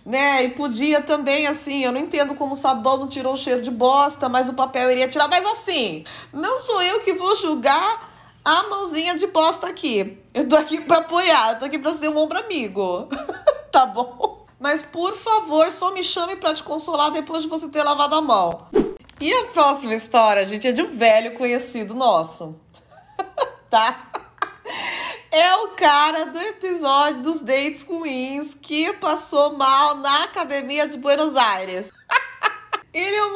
né? 0.06 0.44
E 0.44 0.50
podia 0.50 1.02
também 1.02 1.46
assim, 1.46 1.84
eu 1.84 1.92
não 1.92 2.00
entendo 2.00 2.34
como 2.34 2.54
o 2.54 2.56
sabão 2.56 2.96
não 2.96 3.08
tirou 3.08 3.34
o 3.34 3.36
cheiro 3.36 3.60
de 3.60 3.70
bosta, 3.70 4.28
mas 4.28 4.48
o 4.48 4.54
papel 4.54 4.90
iria 4.90 5.08
tirar, 5.08 5.28
mas 5.28 5.44
assim, 5.44 6.04
não 6.32 6.58
sou 6.58 6.82
eu 6.82 7.00
que 7.00 7.14
vou 7.14 7.36
julgar 7.36 8.08
a 8.44 8.62
mãozinha 8.64 9.18
de 9.18 9.26
bosta 9.26 9.66
aqui. 9.66 10.18
Eu 10.32 10.48
tô 10.48 10.56
aqui 10.56 10.80
pra 10.80 10.98
apoiar, 10.98 11.52
eu 11.52 11.58
tô 11.58 11.64
aqui 11.66 11.78
pra 11.78 11.92
ser 11.92 12.08
um 12.08 12.16
ombro 12.16 12.38
amigo. 12.38 13.08
tá 13.70 13.84
bom? 13.84 14.46
Mas 14.58 14.82
por 14.82 15.14
favor, 15.14 15.70
só 15.70 15.92
me 15.92 16.02
chame 16.02 16.36
para 16.36 16.54
te 16.54 16.62
consolar 16.62 17.10
depois 17.10 17.42
de 17.42 17.48
você 17.48 17.68
ter 17.68 17.82
lavado 17.82 18.14
a 18.14 18.20
mão. 18.20 18.66
E 19.20 19.32
a 19.32 19.46
próxima 19.46 19.94
história, 19.94 20.46
gente, 20.46 20.68
é 20.68 20.72
de 20.72 20.80
um 20.80 20.90
velho 20.90 21.34
conhecido 21.34 21.92
nosso. 21.92 22.54
tá? 23.68 24.12
É 25.30 25.56
o 25.56 25.68
cara 25.70 26.26
do 26.26 26.38
episódio 26.38 27.22
dos 27.22 27.40
dates 27.40 27.82
ruins 27.82 28.54
que 28.54 28.92
passou 28.94 29.56
mal 29.56 29.96
na 29.96 30.24
academia 30.24 30.86
de 30.88 30.96
Buenos 30.96 31.36
Aires. 31.36 31.90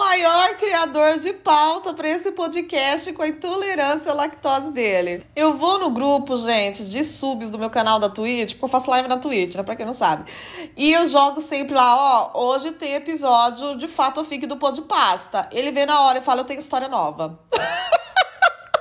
Maior 0.02 0.56
criador 0.56 1.20
de 1.20 1.32
pauta 1.32 1.94
para 1.94 2.08
esse 2.08 2.32
podcast 2.32 3.12
com 3.12 3.22
a 3.22 3.28
intolerância 3.28 4.10
à 4.10 4.14
lactose 4.14 4.72
dele. 4.72 5.24
Eu 5.34 5.56
vou 5.56 5.78
no 5.78 5.90
grupo, 5.90 6.36
gente, 6.38 6.84
de 6.86 7.04
subs 7.04 7.50
do 7.50 7.58
meu 7.58 7.70
canal 7.70 8.00
da 8.00 8.08
Twitch, 8.08 8.54
porque 8.54 8.64
eu 8.64 8.68
faço 8.68 8.90
live 8.90 9.08
na 9.08 9.18
Twitch, 9.18 9.54
né? 9.54 9.62
Pra 9.62 9.76
quem 9.76 9.86
não 9.86 9.94
sabe. 9.94 10.28
E 10.76 10.92
eu 10.92 11.06
jogo 11.06 11.40
sempre 11.40 11.76
lá, 11.76 12.32
ó, 12.34 12.46
hoje 12.48 12.72
tem 12.72 12.94
episódio 12.94 13.78
de 13.78 13.86
Fato 13.86 14.18
ou 14.18 14.24
Fique 14.24 14.44
do 14.44 14.56
Pão 14.56 14.72
de 14.72 14.82
Pasta. 14.82 15.48
Ele 15.52 15.70
vem 15.70 15.86
na 15.86 16.00
hora 16.00 16.18
e 16.18 16.22
fala, 16.22 16.40
eu 16.40 16.46
tenho 16.46 16.58
história 16.58 16.88
nova. 16.88 17.38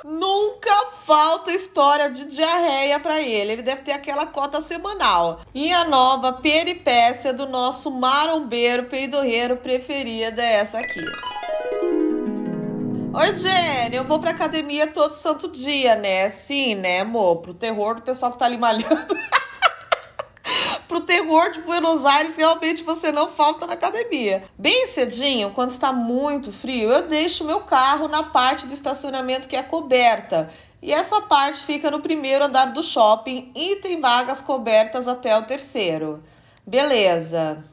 Nunca 0.03 0.87
falta 1.05 1.51
história 1.51 2.09
de 2.09 2.25
diarreia 2.25 2.99
para 2.99 3.21
ele. 3.21 3.51
Ele 3.51 3.61
deve 3.61 3.83
ter 3.83 3.91
aquela 3.91 4.25
cota 4.25 4.59
semanal. 4.59 5.41
E 5.53 5.71
a 5.71 5.85
nova 5.85 6.33
peripécia 6.33 7.31
do 7.31 7.47
nosso 7.47 7.91
marombeiro 7.91 8.85
peidorreiro 8.85 9.57
preferido 9.57 10.41
é 10.41 10.53
essa 10.53 10.79
aqui. 10.79 11.05
Oi, 13.13 13.37
Jenny, 13.37 13.97
eu 13.97 14.05
vou 14.05 14.19
pra 14.19 14.31
academia 14.31 14.87
todo 14.87 15.11
santo 15.13 15.49
dia, 15.49 15.95
né? 15.95 16.29
Sim, 16.29 16.75
né, 16.75 17.01
amor? 17.01 17.41
Pro 17.41 17.53
terror 17.53 17.95
do 17.95 18.01
pessoal 18.01 18.31
que 18.31 18.39
tá 18.39 18.45
ali 18.45 18.57
malhando. 18.57 18.87
pro 20.87 21.01
terror 21.01 21.51
de 21.51 21.61
Buenos 21.61 22.05
Aires, 22.05 22.35
realmente 22.35 22.83
você 22.83 23.11
não 23.11 23.31
falta 23.31 23.65
na 23.65 23.73
academia. 23.73 24.43
Bem 24.57 24.87
cedinho, 24.87 25.51
quando 25.51 25.69
está 25.69 25.91
muito 25.91 26.51
frio, 26.51 26.91
eu 26.91 27.07
deixo 27.07 27.43
meu 27.43 27.61
carro 27.61 28.07
na 28.07 28.23
parte 28.23 28.67
do 28.67 28.73
estacionamento 28.73 29.47
que 29.47 29.55
é 29.55 29.63
coberta. 29.63 30.49
E 30.81 30.91
essa 30.91 31.21
parte 31.21 31.61
fica 31.61 31.91
no 31.91 31.99
primeiro 32.01 32.45
andar 32.45 32.65
do 32.65 32.81
shopping 32.81 33.51
e 33.55 33.75
tem 33.77 34.01
vagas 34.01 34.41
cobertas 34.41 35.07
até 35.07 35.37
o 35.37 35.43
terceiro. 35.43 36.23
Beleza. 36.65 37.63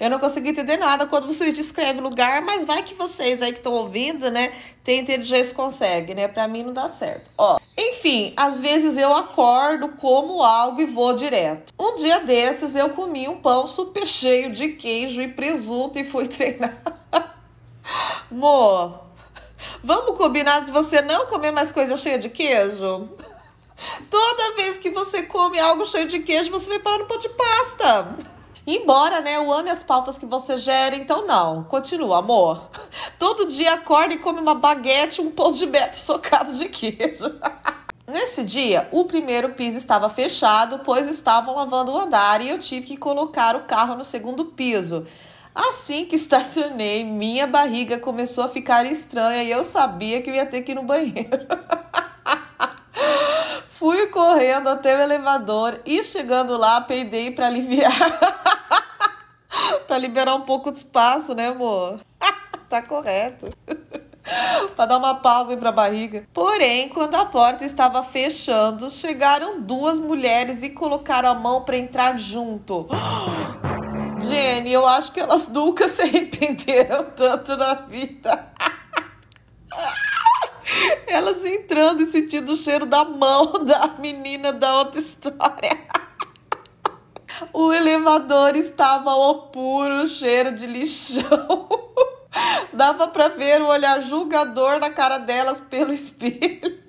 Eu 0.00 0.10
não 0.10 0.18
consegui 0.18 0.50
entender 0.50 0.76
nada 0.76 1.06
quando 1.06 1.26
vocês 1.26 1.52
descrevem 1.52 2.02
lugar, 2.02 2.42
mas 2.42 2.64
vai 2.64 2.82
que 2.82 2.94
vocês 2.94 3.42
aí 3.42 3.52
que 3.52 3.58
estão 3.58 3.72
ouvindo, 3.72 4.30
né, 4.30 4.52
tem 4.82 5.00
inteligência 5.00 5.54
consegue, 5.54 6.14
né? 6.14 6.28
Para 6.28 6.46
mim 6.46 6.62
não 6.62 6.72
dá 6.72 6.88
certo. 6.88 7.30
Ó, 7.36 7.58
enfim, 7.76 8.32
às 8.36 8.60
vezes 8.60 8.96
eu 8.96 9.14
acordo, 9.14 9.88
como 9.90 10.42
algo 10.42 10.80
e 10.80 10.86
vou 10.86 11.14
direto. 11.14 11.72
Um 11.78 11.96
dia 11.96 12.20
desses 12.20 12.74
eu 12.74 12.90
comi 12.90 13.28
um 13.28 13.36
pão 13.36 13.66
super 13.66 14.06
cheio 14.06 14.52
de 14.52 14.68
queijo 14.68 15.20
e 15.20 15.28
presunto 15.28 15.98
e 15.98 16.04
fui 16.04 16.28
treinar. 16.28 16.76
Mo, 18.30 18.94
vamos 19.82 20.16
combinar 20.16 20.60
de 20.60 20.70
você 20.70 21.00
não 21.02 21.26
comer 21.26 21.50
mais 21.50 21.72
coisa 21.72 21.96
cheia 21.96 22.18
de 22.18 22.28
queijo? 22.28 23.08
Toda 24.10 24.56
vez 24.56 24.78
que 24.78 24.90
você 24.90 25.22
come 25.24 25.58
algo 25.58 25.84
cheio 25.84 26.08
de 26.08 26.20
queijo, 26.20 26.50
você 26.50 26.68
vai 26.68 26.78
parar 26.78 26.98
no 26.98 27.06
pão 27.06 27.18
de 27.18 27.28
pasta. 27.28 28.16
Embora, 28.66 29.20
né, 29.20 29.36
eu 29.36 29.52
ame 29.52 29.70
as 29.70 29.84
pautas 29.84 30.18
que 30.18 30.26
você 30.26 30.58
gera, 30.58 30.96
então 30.96 31.24
não. 31.24 31.62
Continua, 31.64 32.18
amor. 32.18 32.68
Todo 33.16 33.46
dia 33.46 33.74
acorda 33.74 34.14
e 34.14 34.18
come 34.18 34.40
uma 34.40 34.56
baguete, 34.56 35.20
um 35.20 35.30
pão 35.30 35.52
de 35.52 35.66
beto 35.66 35.96
socado 35.96 36.52
de 36.52 36.68
queijo. 36.68 37.38
Nesse 38.08 38.42
dia, 38.42 38.88
o 38.90 39.04
primeiro 39.04 39.50
piso 39.50 39.78
estava 39.78 40.08
fechado, 40.08 40.80
pois 40.84 41.08
estavam 41.08 41.54
lavando 41.54 41.92
o 41.92 41.98
andar 41.98 42.40
e 42.40 42.48
eu 42.48 42.58
tive 42.58 42.86
que 42.86 42.96
colocar 42.96 43.54
o 43.54 43.64
carro 43.64 43.94
no 43.94 44.04
segundo 44.04 44.46
piso. 44.46 45.06
Assim 45.54 46.04
que 46.04 46.16
estacionei, 46.16 47.04
minha 47.04 47.46
barriga 47.46 47.98
começou 47.98 48.44
a 48.44 48.48
ficar 48.48 48.84
estranha 48.84 49.42
e 49.42 49.50
eu 49.50 49.64
sabia 49.64 50.20
que 50.20 50.30
eu 50.30 50.34
ia 50.34 50.46
ter 50.46 50.62
que 50.62 50.72
ir 50.72 50.74
no 50.74 50.82
banheiro. 50.82 51.46
Fui 53.78 54.06
correndo 54.06 54.70
até 54.70 54.96
o 54.96 55.00
elevador 55.00 55.80
e 55.84 56.02
chegando 56.02 56.56
lá, 56.56 56.80
peidei 56.80 57.30
para 57.30 57.46
aliviar. 57.46 57.92
para 59.86 59.98
liberar 59.98 60.34
um 60.34 60.40
pouco 60.40 60.72
de 60.72 60.78
espaço, 60.78 61.34
né, 61.34 61.48
amor? 61.48 62.00
tá 62.70 62.80
correto. 62.80 63.52
para 64.74 64.86
dar 64.86 64.96
uma 64.96 65.16
pausa 65.16 65.50
aí 65.50 65.56
pra 65.58 65.70
barriga. 65.70 66.26
Porém, 66.32 66.88
quando 66.88 67.16
a 67.16 67.26
porta 67.26 67.66
estava 67.66 68.02
fechando, 68.02 68.88
chegaram 68.88 69.60
duas 69.60 69.98
mulheres 69.98 70.62
e 70.62 70.70
colocaram 70.70 71.28
a 71.28 71.34
mão 71.34 71.62
para 71.62 71.76
entrar 71.76 72.18
junto. 72.18 72.88
Jenny, 74.20 74.72
eu 74.72 74.88
acho 74.88 75.12
que 75.12 75.20
elas 75.20 75.48
nunca 75.48 75.86
se 75.86 76.00
arrependeram 76.00 77.04
tanto 77.14 77.54
na 77.58 77.74
vida. 77.74 78.52
Elas 81.06 81.44
entrando 81.44 82.02
e 82.02 82.06
sentindo 82.06 82.52
o 82.52 82.56
cheiro 82.56 82.84
da 82.84 83.04
mão 83.04 83.52
da 83.64 83.94
menina 83.98 84.52
da 84.52 84.78
outra 84.78 84.98
história. 84.98 85.86
O 87.52 87.72
elevador 87.72 88.56
estava 88.56 89.10
ao 89.10 89.48
puro 89.48 90.06
cheiro 90.06 90.52
de 90.52 90.66
lixão. 90.66 91.68
Dava 92.72 93.08
para 93.08 93.28
ver 93.28 93.62
o 93.62 93.68
olhar 93.68 94.00
julgador 94.02 94.78
na 94.78 94.90
cara 94.90 95.18
delas 95.18 95.60
pelo 95.60 95.92
espelho. 95.92 96.82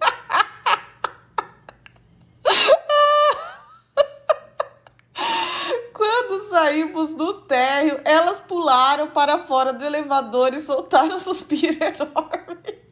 Quando 5.94 6.50
saímos 6.50 7.14
do 7.14 7.42
térreo, 7.42 8.00
elas 8.04 8.40
pularam 8.40 9.08
para 9.08 9.44
fora 9.44 9.74
do 9.74 9.86
elevador 9.86 10.54
e 10.54 10.60
soltaram 10.60 11.16
um 11.16 11.20
suspiro 11.20 11.78
enorme. 11.84 12.87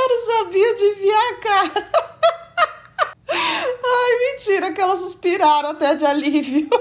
Eu 0.00 0.08
não 0.08 0.18
sabia 0.26 0.74
de 0.74 0.84
enviar 0.84 1.32
a 1.32 1.34
cara. 1.36 1.90
Ai, 3.30 4.18
mentira, 4.18 4.72
que 4.72 4.80
elas 4.80 5.00
suspiraram 5.00 5.70
até 5.70 5.94
de 5.94 6.06
alívio. 6.06 6.68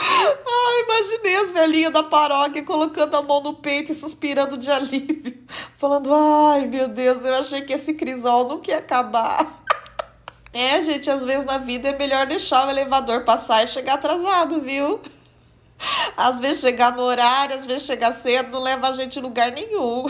Ai, 0.00 0.82
imaginei 0.84 1.36
as 1.36 1.50
velhinhas 1.50 1.92
da 1.92 2.04
paróquia 2.04 2.62
colocando 2.62 3.16
a 3.16 3.22
mão 3.22 3.42
no 3.42 3.54
peito 3.54 3.90
e 3.90 3.94
suspirando 3.94 4.56
de 4.56 4.70
alívio. 4.70 5.36
Falando, 5.76 6.14
ai 6.14 6.66
meu 6.66 6.88
Deus, 6.88 7.24
eu 7.24 7.34
achei 7.34 7.62
que 7.62 7.72
esse 7.72 7.94
crisol 7.94 8.48
não 8.48 8.62
ia 8.66 8.78
acabar. 8.78 9.44
É, 10.50 10.80
gente, 10.80 11.10
às 11.10 11.22
vezes 11.24 11.44
na 11.44 11.58
vida 11.58 11.90
é 11.90 11.98
melhor 11.98 12.26
deixar 12.26 12.66
o 12.66 12.70
elevador 12.70 13.22
passar 13.22 13.62
e 13.62 13.68
chegar 13.68 13.94
atrasado, 13.94 14.62
viu? 14.62 14.98
Às 16.16 16.40
vezes 16.40 16.60
chegar 16.60 16.96
no 16.96 17.02
horário, 17.02 17.54
às 17.54 17.66
vezes 17.66 17.84
chegar 17.84 18.12
cedo, 18.12 18.50
não 18.50 18.60
leva 18.60 18.88
a 18.88 18.92
gente 18.92 19.18
em 19.18 19.22
lugar 19.22 19.52
nenhum. 19.52 20.04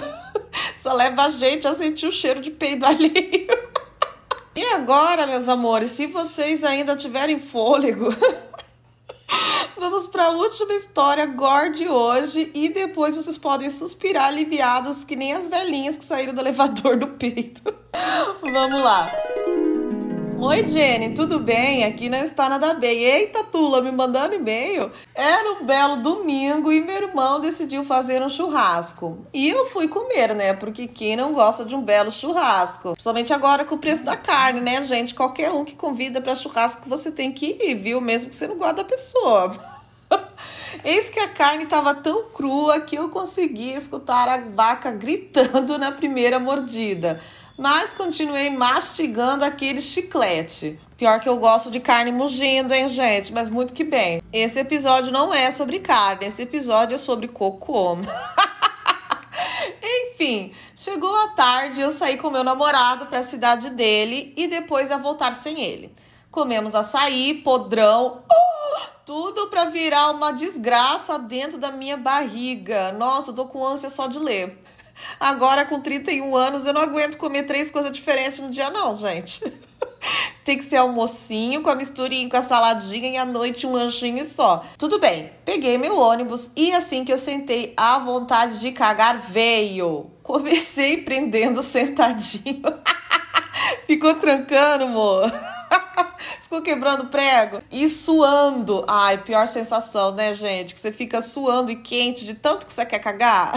Só 0.77 0.93
leva 0.93 1.25
a 1.25 1.31
gente 1.31 1.67
a 1.67 1.75
sentir 1.75 2.07
o 2.07 2.13
cheiro 2.13 2.41
de 2.41 2.51
peido 2.51 2.87
alheio. 2.87 3.49
E 4.57 4.65
agora, 4.73 5.25
meus 5.25 5.49
amores, 5.49 5.93
se 5.93 6.09
vocês 6.09 6.65
ainda 6.65 6.97
tiverem 6.97 7.39
fôlego, 7.39 8.13
vamos 9.79 10.09
para 10.09 10.25
a 10.25 10.31
última 10.31 10.75
história 10.75 11.27
gore 11.27 11.75
de 11.75 11.89
hoje 11.89 12.51
e 12.53 12.69
depois 12.69 13.15
vocês 13.15 13.39
podem 13.39 13.71
suspirar 13.71 14.25
aliviados 14.25 15.05
que 15.05 15.15
nem 15.15 15.33
as 15.33 15.47
velhinhas 15.47 15.97
que 15.97 16.05
saíram 16.05 16.35
do 16.35 16.41
elevador 16.41 16.97
do 16.97 17.07
peito. 17.07 17.63
vamos 18.43 18.83
lá. 18.83 19.13
Oi, 20.41 20.65
Jenny, 20.69 21.15
tudo 21.15 21.41
bem? 21.41 21.85
Aqui 21.85 22.09
não 22.09 22.23
está 22.23 22.49
nada 22.49 22.73
bem. 22.75 23.03
Eita, 23.03 23.43
Tula, 23.43 23.83
me 23.83 23.91
mandando 23.91 24.37
e-mail. 24.37 24.89
Era 25.13 25.55
um 25.55 25.67
belo 25.67 25.97
domingo 25.97 26.71
e 26.71 26.81
meu 26.81 26.95
irmão 26.95 27.41
decidiu 27.41 27.85
fazer 27.85 28.23
um 28.23 28.29
churrasco. 28.29 29.27
E 29.35 29.49
eu 29.49 29.67
fui 29.67 29.89
comer, 29.89 30.37
né? 30.37 30.53
Porque 30.55 30.87
quem 30.87 31.17
não 31.17 31.33
gosta 31.33 31.65
de 31.65 31.75
um 31.75 31.83
belo 31.83 32.13
churrasco? 32.13 32.93
Principalmente 32.93 33.33
agora 33.33 33.65
com 33.65 33.75
o 33.75 33.79
preço 33.79 34.05
da 34.05 34.17
carne, 34.17 34.61
né, 34.61 34.81
gente? 34.85 35.13
Qualquer 35.13 35.51
um 35.51 35.65
que 35.65 35.75
convida 35.75 36.21
para 36.21 36.37
churrasco 36.37 36.89
você 36.89 37.11
tem 37.11 37.33
que 37.33 37.59
ir, 37.61 37.75
viu? 37.75 38.01
Mesmo 38.01 38.31
que 38.31 38.37
você 38.37 38.47
não 38.47 38.57
goste 38.57 38.77
da 38.77 38.85
pessoa. 38.85 39.57
Eis 40.85 41.11
que 41.11 41.19
a 41.19 41.27
carne 41.27 41.65
estava 41.65 41.97
tão 41.97 42.31
crua 42.31 42.81
que 42.81 42.95
eu 42.95 43.09
consegui 43.09 43.73
escutar 43.73 44.29
a 44.29 44.39
vaca 44.39 44.93
gritando 44.93 45.77
na 45.77 45.91
primeira 45.91 46.39
mordida 46.39 47.21
mas 47.59 47.93
continuei 47.93 48.49
mastigando 48.51 49.45
aquele 49.45 49.83
chiclete. 49.83 50.79
Pior 50.97 51.19
que 51.19 51.29
eu 51.29 51.39
gosto 51.39 51.73
de 51.73 51.81
carne 51.81 52.13
mugindo, 52.13 52.73
hein, 52.73 52.89
gente? 52.89 53.33
Mas 53.33 53.51
muito 53.51 53.73
que 53.73 53.83
bem. 53.83 54.23
Esse 54.33 54.61
episódio 54.61 55.11
não 55.11 55.35
é 55.35 55.51
sobre 55.51 55.81
carne, 55.81 56.27
esse 56.27 56.43
episódio 56.43 56.95
é 56.95 56.99
sobre 56.99 57.27
cocô. 57.27 57.99
Enfim, 59.83 60.53
chegou 60.77 61.15
a 61.25 61.29
tarde, 61.29 61.81
eu 61.81 61.91
saí 61.91 62.17
com 62.17 62.31
meu 62.31 62.45
namorado 62.45 63.07
para 63.07 63.19
a 63.19 63.25
cidade 63.25 63.71
dele 63.71 64.33
e 64.37 64.47
depois 64.47 64.91
ia 64.91 64.99
voltar 64.99 65.33
sem 65.33 65.61
ele. 65.61 65.93
Comemos 66.31 66.77
açaí, 66.77 67.35
podrão, 67.43 68.23
oh, 68.31 68.87
tudo 69.05 69.49
para 69.49 69.65
virar 69.65 70.11
uma 70.11 70.33
desgraça 70.33 71.19
dentro 71.19 71.59
da 71.59 71.73
minha 71.73 71.97
barriga. 71.97 72.93
Nossa, 72.93 73.31
eu 73.31 73.35
tô 73.35 73.47
com 73.47 73.67
ânsia 73.67 73.91
só 73.91 74.07
de 74.07 74.19
ler. 74.19 74.63
Agora, 75.19 75.65
com 75.65 75.81
31 75.81 76.35
anos, 76.35 76.67
eu 76.67 76.73
não 76.73 76.81
aguento 76.81 77.17
comer 77.17 77.45
três 77.45 77.71
coisas 77.71 77.93
diferentes 77.93 78.39
no 78.39 78.51
dia, 78.51 78.71
não, 78.71 78.97
gente. 78.97 79.43
Tem 80.45 80.57
que 80.57 80.65
ser 80.65 80.77
almocinho 80.77 81.61
com 81.61 81.71
a 81.71 81.75
misturinha, 81.75 82.29
com 82.29 82.37
a 82.37 82.43
saladinha 82.43 83.11
e 83.11 83.17
à 83.17 83.25
noite 83.25 83.67
um 83.67 83.73
lanchinho 83.73 84.27
só. 84.29 84.65
Tudo 84.79 84.99
bem, 84.99 85.33
peguei 85.45 85.77
meu 85.77 85.99
ônibus 85.99 86.51
e 86.57 86.73
assim 86.73 87.05
que 87.05 87.13
eu 87.13 87.19
sentei, 87.19 87.75
a 87.77 87.99
vontade 87.99 88.61
de 88.61 88.73
cagar 88.73 89.21
veio. 89.21 90.11
Comecei 90.23 91.03
prendendo 91.03 91.63
sentadinho. 91.63 92.63
Ficou 93.87 94.15
trancando, 94.15 94.85
amor. 94.85 95.31
Ficou 96.43 96.63
quebrando 96.63 97.09
prego 97.09 97.61
e 97.71 97.89
suando. 97.89 98.85
Ai, 98.89 99.19
pior 99.19 99.47
sensação, 99.47 100.13
né, 100.13 100.35
gente? 100.35 100.75
Que 100.75 100.81
você 100.81 100.93
fica 100.93 101.21
suando 101.21 101.71
e 101.71 101.77
quente 101.77 102.25
de 102.25 102.35
tanto 102.35 102.67
que 102.67 102.73
você 102.73 102.87
quer 102.87 103.01
cagar. 103.01 103.53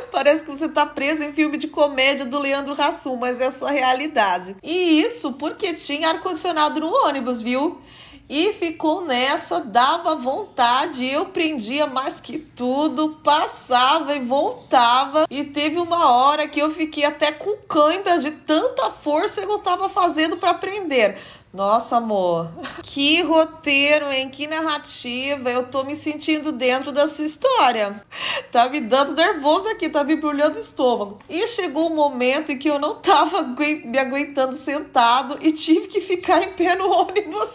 Parece 0.10 0.44
que 0.44 0.50
você 0.50 0.68
tá 0.68 0.86
preso 0.86 1.22
em 1.22 1.32
filme 1.32 1.56
de 1.56 1.68
comédia 1.68 2.26
do 2.26 2.38
Leandro 2.38 2.74
Hassum, 2.80 3.16
mas 3.16 3.40
é 3.40 3.50
sua 3.50 3.70
realidade. 3.70 4.56
E 4.62 5.00
isso 5.02 5.32
porque 5.34 5.74
tinha 5.74 6.08
ar-condicionado 6.08 6.80
no 6.80 6.92
ônibus, 7.06 7.40
viu? 7.40 7.80
E 8.28 8.54
ficou 8.54 9.04
nessa, 9.04 9.60
dava 9.60 10.14
vontade, 10.14 11.04
eu 11.04 11.26
prendia 11.26 11.86
mais 11.86 12.20
que 12.20 12.38
tudo, 12.38 13.20
passava 13.22 14.14
e 14.14 14.20
voltava. 14.20 15.26
E 15.28 15.44
teve 15.44 15.78
uma 15.78 16.10
hora 16.10 16.48
que 16.48 16.58
eu 16.58 16.70
fiquei 16.70 17.04
até 17.04 17.32
com 17.32 17.58
cãibra 17.68 18.18
de 18.18 18.30
tanta 18.30 18.90
força 18.90 19.42
que 19.42 19.52
eu 19.52 19.58
tava 19.58 19.90
fazendo 19.90 20.38
para 20.38 20.54
prender. 20.54 21.18
Nossa, 21.54 21.98
amor, 21.98 22.50
que 22.82 23.22
roteiro, 23.22 24.10
hein? 24.10 24.28
Que 24.28 24.44
narrativa. 24.44 25.48
Eu 25.48 25.70
tô 25.70 25.84
me 25.84 25.94
sentindo 25.94 26.50
dentro 26.50 26.90
da 26.90 27.06
sua 27.06 27.24
história. 27.24 28.04
Tá 28.50 28.68
me 28.68 28.80
dando 28.80 29.14
nervoso 29.14 29.68
aqui, 29.68 29.88
tá 29.88 30.02
me 30.02 30.16
brulhando 30.16 30.56
o 30.56 30.60
estômago. 30.60 31.20
E 31.28 31.46
chegou 31.46 31.92
um 31.92 31.94
momento 31.94 32.50
em 32.50 32.58
que 32.58 32.68
eu 32.68 32.80
não 32.80 32.96
tava 32.96 33.44
me 33.44 33.96
aguentando 33.96 34.56
sentado 34.56 35.38
e 35.40 35.52
tive 35.52 35.86
que 35.86 36.00
ficar 36.00 36.42
em 36.42 36.48
pé 36.54 36.74
no 36.74 36.90
ônibus. 36.90 37.54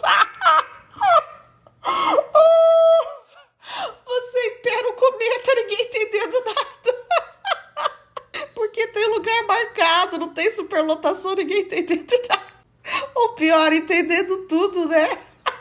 Você 4.06 4.38
em 4.38 4.62
pé 4.62 4.82
no 4.82 4.94
cometa, 4.94 5.54
ninguém 5.56 5.82
entendendo 5.82 6.42
nada. 6.46 6.96
Porque 8.54 8.86
tem 8.86 9.10
lugar 9.10 9.46
marcado, 9.46 10.16
não 10.16 10.30
tem 10.30 10.50
superlotação, 10.50 11.34
ninguém 11.34 11.60
entendendo 11.60 12.14
nada. 12.30 12.59
O 13.14 13.28
pior, 13.30 13.72
entendendo 13.72 14.46
tudo, 14.48 14.86
né? 14.86 15.08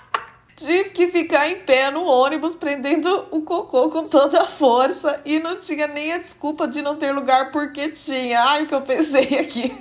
De 0.56 0.86
que 0.86 1.08
ficar 1.08 1.48
em 1.50 1.60
pé 1.60 1.90
no 1.90 2.04
ônibus 2.04 2.54
prendendo 2.54 3.28
o 3.32 3.42
cocô 3.44 3.90
com 3.90 4.08
toda 4.08 4.42
a 4.42 4.46
força 4.46 5.22
e 5.24 5.40
não 5.40 5.58
tinha 5.58 5.88
nem 5.88 6.12
a 6.12 6.18
desculpa 6.18 6.68
de 6.68 6.82
não 6.82 6.98
ter 6.98 7.14
lugar 7.14 7.52
porque 7.52 7.90
tinha. 7.90 8.42
Ai, 8.44 8.64
o 8.64 8.68
que 8.68 8.76
eu 8.76 8.82
pensei 8.82 9.40
aqui. 9.40 9.74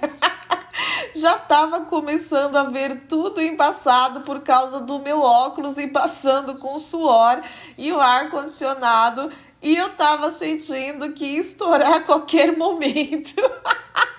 Já 1.16 1.35
estava 1.35 1.81
começando 1.87 2.55
a 2.57 2.64
ver 2.64 3.07
tudo 3.09 3.40
embaçado 3.40 4.20
por 4.20 4.40
causa 4.40 4.81
do 4.81 5.01
meu 5.01 5.20
óculos 5.20 5.77
embaçando 5.79 6.57
com 6.59 6.79
suor 6.79 7.42
e 7.77 7.92
o 7.92 8.01
ar 8.01 8.31
condicionado 8.31 9.33
e 9.61 9.77
eu 9.77 9.88
tava 9.90 10.31
sentindo 10.31 11.12
que 11.12 11.24
ia 11.24 11.40
estourar 11.40 11.94
a 11.94 12.01
qualquer 12.01 12.57
momento. 12.57 13.35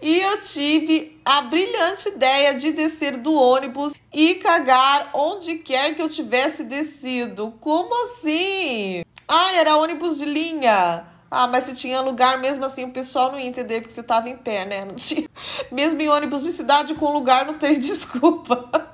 e 0.00 0.20
eu 0.20 0.40
tive 0.42 1.20
a 1.24 1.42
brilhante 1.42 2.08
ideia 2.08 2.54
de 2.54 2.72
descer 2.72 3.16
do 3.16 3.34
ônibus 3.34 3.92
e 4.12 4.36
cagar 4.36 5.10
onde 5.12 5.56
quer 5.56 5.94
que 5.94 6.02
eu 6.02 6.08
tivesse 6.08 6.64
descido. 6.64 7.54
Como 7.60 8.04
assim? 8.04 9.02
Ah, 9.26 9.52
era 9.54 9.76
ônibus 9.76 10.18
de 10.18 10.24
linha. 10.24 11.04
Ah, 11.30 11.46
mas 11.46 11.64
se 11.64 11.74
tinha 11.74 12.00
lugar, 12.00 12.38
mesmo 12.38 12.64
assim 12.64 12.84
o 12.84 12.90
pessoal 12.90 13.30
não 13.30 13.38
ia 13.38 13.46
entender 13.46 13.80
porque 13.80 13.92
você 13.92 14.02
tava 14.02 14.30
em 14.30 14.36
pé, 14.36 14.64
né? 14.64 14.84
Não 14.86 14.94
tinha... 14.94 15.28
Mesmo 15.70 16.00
em 16.00 16.08
ônibus 16.08 16.42
de 16.42 16.52
cidade 16.52 16.94
com 16.94 17.12
lugar 17.12 17.44
não 17.44 17.58
tem 17.58 17.76
desculpa. 17.80 18.92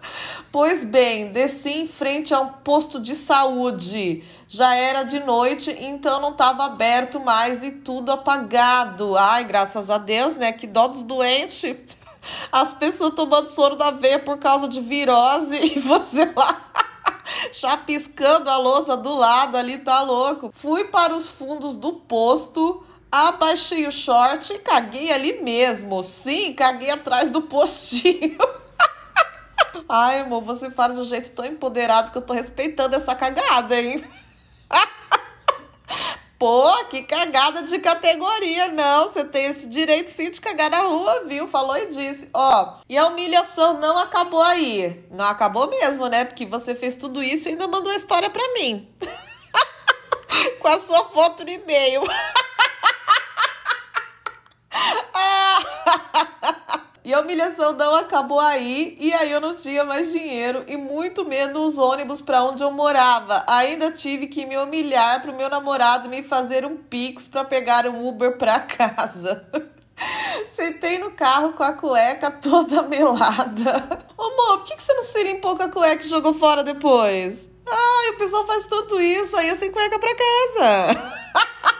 Pois 0.50 0.84
bem, 0.84 1.30
desci 1.30 1.70
em 1.70 1.88
frente 1.88 2.34
a 2.34 2.40
um 2.40 2.48
posto 2.48 3.00
de 3.00 3.14
saúde. 3.14 4.24
Já 4.48 4.74
era 4.74 5.04
de 5.04 5.20
noite, 5.20 5.76
então 5.80 6.20
não 6.20 6.32
estava 6.32 6.64
aberto 6.64 7.20
mais 7.20 7.62
e 7.62 7.70
tudo 7.70 8.10
apagado. 8.10 9.16
Ai, 9.16 9.44
graças 9.44 9.88
a 9.88 9.98
Deus, 9.98 10.34
né? 10.34 10.52
Que 10.52 10.66
dó 10.66 10.88
dos 10.88 11.04
doentes. 11.04 11.76
As 12.50 12.72
pessoas 12.72 13.14
tomando 13.14 13.46
soro 13.46 13.76
da 13.76 13.92
veia 13.92 14.18
por 14.18 14.38
causa 14.38 14.66
de 14.66 14.80
virose 14.80 15.56
e 15.56 15.78
você 15.80 16.24
lá 16.34 16.83
chapiscando 17.64 18.50
a 18.50 18.58
louça 18.58 18.94
do 18.94 19.16
lado 19.16 19.56
ali, 19.56 19.78
tá 19.78 20.02
louco. 20.02 20.52
Fui 20.54 20.84
para 20.84 21.16
os 21.16 21.26
fundos 21.26 21.76
do 21.76 21.94
posto, 21.94 22.84
abaixei 23.10 23.86
o 23.86 23.92
short 23.92 24.52
e 24.52 24.58
caguei 24.58 25.10
ali 25.10 25.40
mesmo. 25.40 26.02
Sim, 26.02 26.52
caguei 26.52 26.90
atrás 26.90 27.30
do 27.30 27.40
postinho. 27.40 28.36
Ai, 29.88 30.20
amor, 30.20 30.42
você 30.42 30.70
fala 30.70 30.92
de 30.92 31.00
um 31.00 31.04
jeito 31.04 31.30
tão 31.30 31.46
empoderado 31.46 32.12
que 32.12 32.18
eu 32.18 32.22
tô 32.22 32.34
respeitando 32.34 32.96
essa 32.96 33.14
cagada, 33.14 33.80
hein? 33.80 34.04
Pô, 36.38 36.84
que 36.86 37.02
cagada 37.02 37.62
de 37.62 37.78
categoria. 37.78 38.68
Não, 38.68 39.08
você 39.08 39.24
tem 39.24 39.46
esse 39.46 39.68
direito 39.68 40.10
sim 40.10 40.30
de 40.30 40.40
cagar 40.40 40.70
na 40.70 40.82
rua, 40.82 41.24
viu? 41.26 41.48
Falou 41.48 41.76
e 41.76 41.86
disse. 41.86 42.28
Ó, 42.34 42.78
e 42.88 42.98
a 42.98 43.06
humilhação 43.06 43.80
não 43.80 43.96
acabou 43.98 44.42
aí. 44.42 45.04
Não 45.10 45.24
acabou 45.24 45.68
mesmo, 45.68 46.06
né? 46.08 46.24
Porque 46.24 46.44
você 46.44 46.74
fez 46.74 46.96
tudo 46.96 47.22
isso 47.22 47.48
e 47.48 47.52
ainda 47.52 47.68
mandou 47.68 47.92
a 47.92 47.96
história 47.96 48.28
pra 48.28 48.42
mim. 48.54 48.88
Com 50.60 50.68
a 50.68 50.80
sua 50.80 51.04
foto 51.04 51.44
no 51.44 51.50
e-mail. 51.50 52.02
E 57.04 57.12
a 57.12 57.20
humilhação 57.20 57.74
não 57.74 57.94
acabou 57.96 58.40
aí, 58.40 58.96
e 58.98 59.12
aí 59.12 59.30
eu 59.30 59.38
não 59.38 59.54
tinha 59.54 59.84
mais 59.84 60.10
dinheiro 60.10 60.64
e 60.66 60.74
muito 60.74 61.22
menos 61.22 61.76
ônibus 61.76 62.22
para 62.22 62.42
onde 62.42 62.62
eu 62.62 62.70
morava. 62.70 63.44
Ainda 63.46 63.90
tive 63.92 64.26
que 64.26 64.46
me 64.46 64.56
humilhar 64.56 65.20
pro 65.20 65.34
meu 65.34 65.50
namorado 65.50 66.08
me 66.08 66.22
fazer 66.22 66.64
um 66.64 66.78
pix 66.78 67.28
para 67.28 67.44
pegar 67.44 67.86
um 67.86 68.08
Uber 68.08 68.38
para 68.38 68.58
casa. 68.60 69.46
Sentei 70.48 70.98
no 70.98 71.10
carro 71.10 71.52
com 71.52 71.62
a 71.62 71.74
cueca 71.74 72.30
toda 72.30 72.82
melada. 72.82 74.06
Ô, 74.16 74.22
amor, 74.22 74.58
por 74.60 74.64
que, 74.64 74.80
você 74.80 74.94
não 74.94 75.02
se 75.02 75.22
limpou 75.24 75.58
com 75.58 75.62
a 75.62 75.70
cueca 75.70 76.02
e 76.02 76.08
jogou 76.08 76.32
fora 76.32 76.64
depois? 76.64 77.50
Ai, 77.68 78.10
o 78.14 78.18
pessoal 78.18 78.46
faz 78.46 78.64
tanto 78.64 78.98
isso, 78.98 79.36
aí 79.36 79.50
é 79.50 79.54
sem 79.54 79.70
cueca 79.70 79.98
pra 79.98 80.14
casa. 80.14 81.14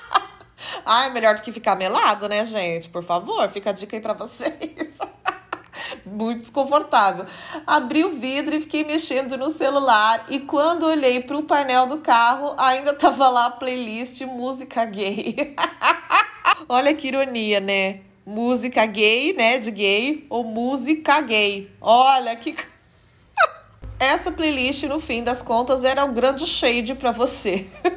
Ai, 0.84 1.10
melhor 1.10 1.34
do 1.34 1.42
que 1.42 1.52
ficar 1.52 1.76
melado, 1.76 2.28
né, 2.28 2.44
gente? 2.44 2.88
Por 2.88 3.02
favor, 3.02 3.48
fica 3.50 3.70
a 3.70 3.72
dica 3.72 3.96
aí 3.96 4.00
pra 4.02 4.12
vocês. 4.12 4.98
Muito 6.04 6.40
desconfortável. 6.40 7.26
Abri 7.66 8.04
o 8.04 8.16
vidro 8.16 8.54
e 8.54 8.60
fiquei 8.60 8.84
mexendo 8.84 9.36
no 9.36 9.50
celular. 9.50 10.24
E 10.28 10.40
quando 10.40 10.84
olhei 10.86 11.22
pro 11.22 11.42
painel 11.42 11.86
do 11.86 11.98
carro, 11.98 12.54
ainda 12.58 12.92
tava 12.94 13.28
lá 13.28 13.46
a 13.46 13.50
playlist 13.50 14.20
música 14.22 14.84
gay. 14.84 15.54
Olha 16.68 16.94
que 16.94 17.08
ironia, 17.08 17.60
né? 17.60 18.00
Música 18.26 18.84
gay, 18.86 19.34
né? 19.34 19.58
De 19.58 19.70
gay, 19.70 20.26
ou 20.30 20.44
música 20.44 21.20
gay. 21.20 21.70
Olha 21.80 22.34
que. 22.36 22.56
Essa 23.98 24.32
playlist, 24.32 24.84
no 24.84 25.00
fim 25.00 25.22
das 25.22 25.40
contas, 25.40 25.84
era 25.84 26.04
um 26.04 26.12
grande 26.12 26.46
shade 26.46 26.94
para 26.94 27.12
você. 27.12 27.66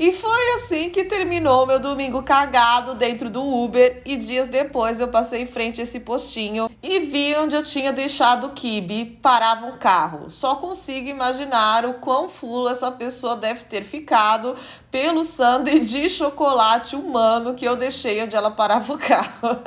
E 0.00 0.14
foi 0.14 0.52
assim 0.54 0.88
que 0.88 1.04
terminou 1.04 1.66
meu 1.66 1.78
domingo 1.78 2.22
cagado 2.22 2.94
dentro 2.94 3.28
do 3.28 3.44
Uber. 3.44 4.00
E 4.06 4.16
dias 4.16 4.48
depois 4.48 4.98
eu 4.98 5.08
passei 5.08 5.42
em 5.42 5.46
frente 5.46 5.78
a 5.78 5.84
esse 5.84 6.00
postinho 6.00 6.70
e 6.82 7.00
vi 7.00 7.36
onde 7.36 7.54
eu 7.54 7.62
tinha 7.62 7.92
deixado 7.92 8.46
o 8.46 8.52
kibe. 8.52 9.18
Parava 9.20 9.66
um 9.66 9.76
carro. 9.76 10.30
Só 10.30 10.54
consigo 10.56 11.06
imaginar 11.06 11.84
o 11.84 11.92
quão 11.92 12.30
fulo 12.30 12.70
essa 12.70 12.90
pessoa 12.90 13.36
deve 13.36 13.64
ter 13.64 13.84
ficado 13.84 14.56
pelo 14.90 15.22
sundae 15.22 15.80
de 15.84 16.08
chocolate 16.08 16.96
humano 16.96 17.52
que 17.52 17.66
eu 17.66 17.76
deixei 17.76 18.22
onde 18.22 18.34
ela 18.34 18.50
parava 18.50 18.94
o 18.94 18.96
carro. 18.96 19.60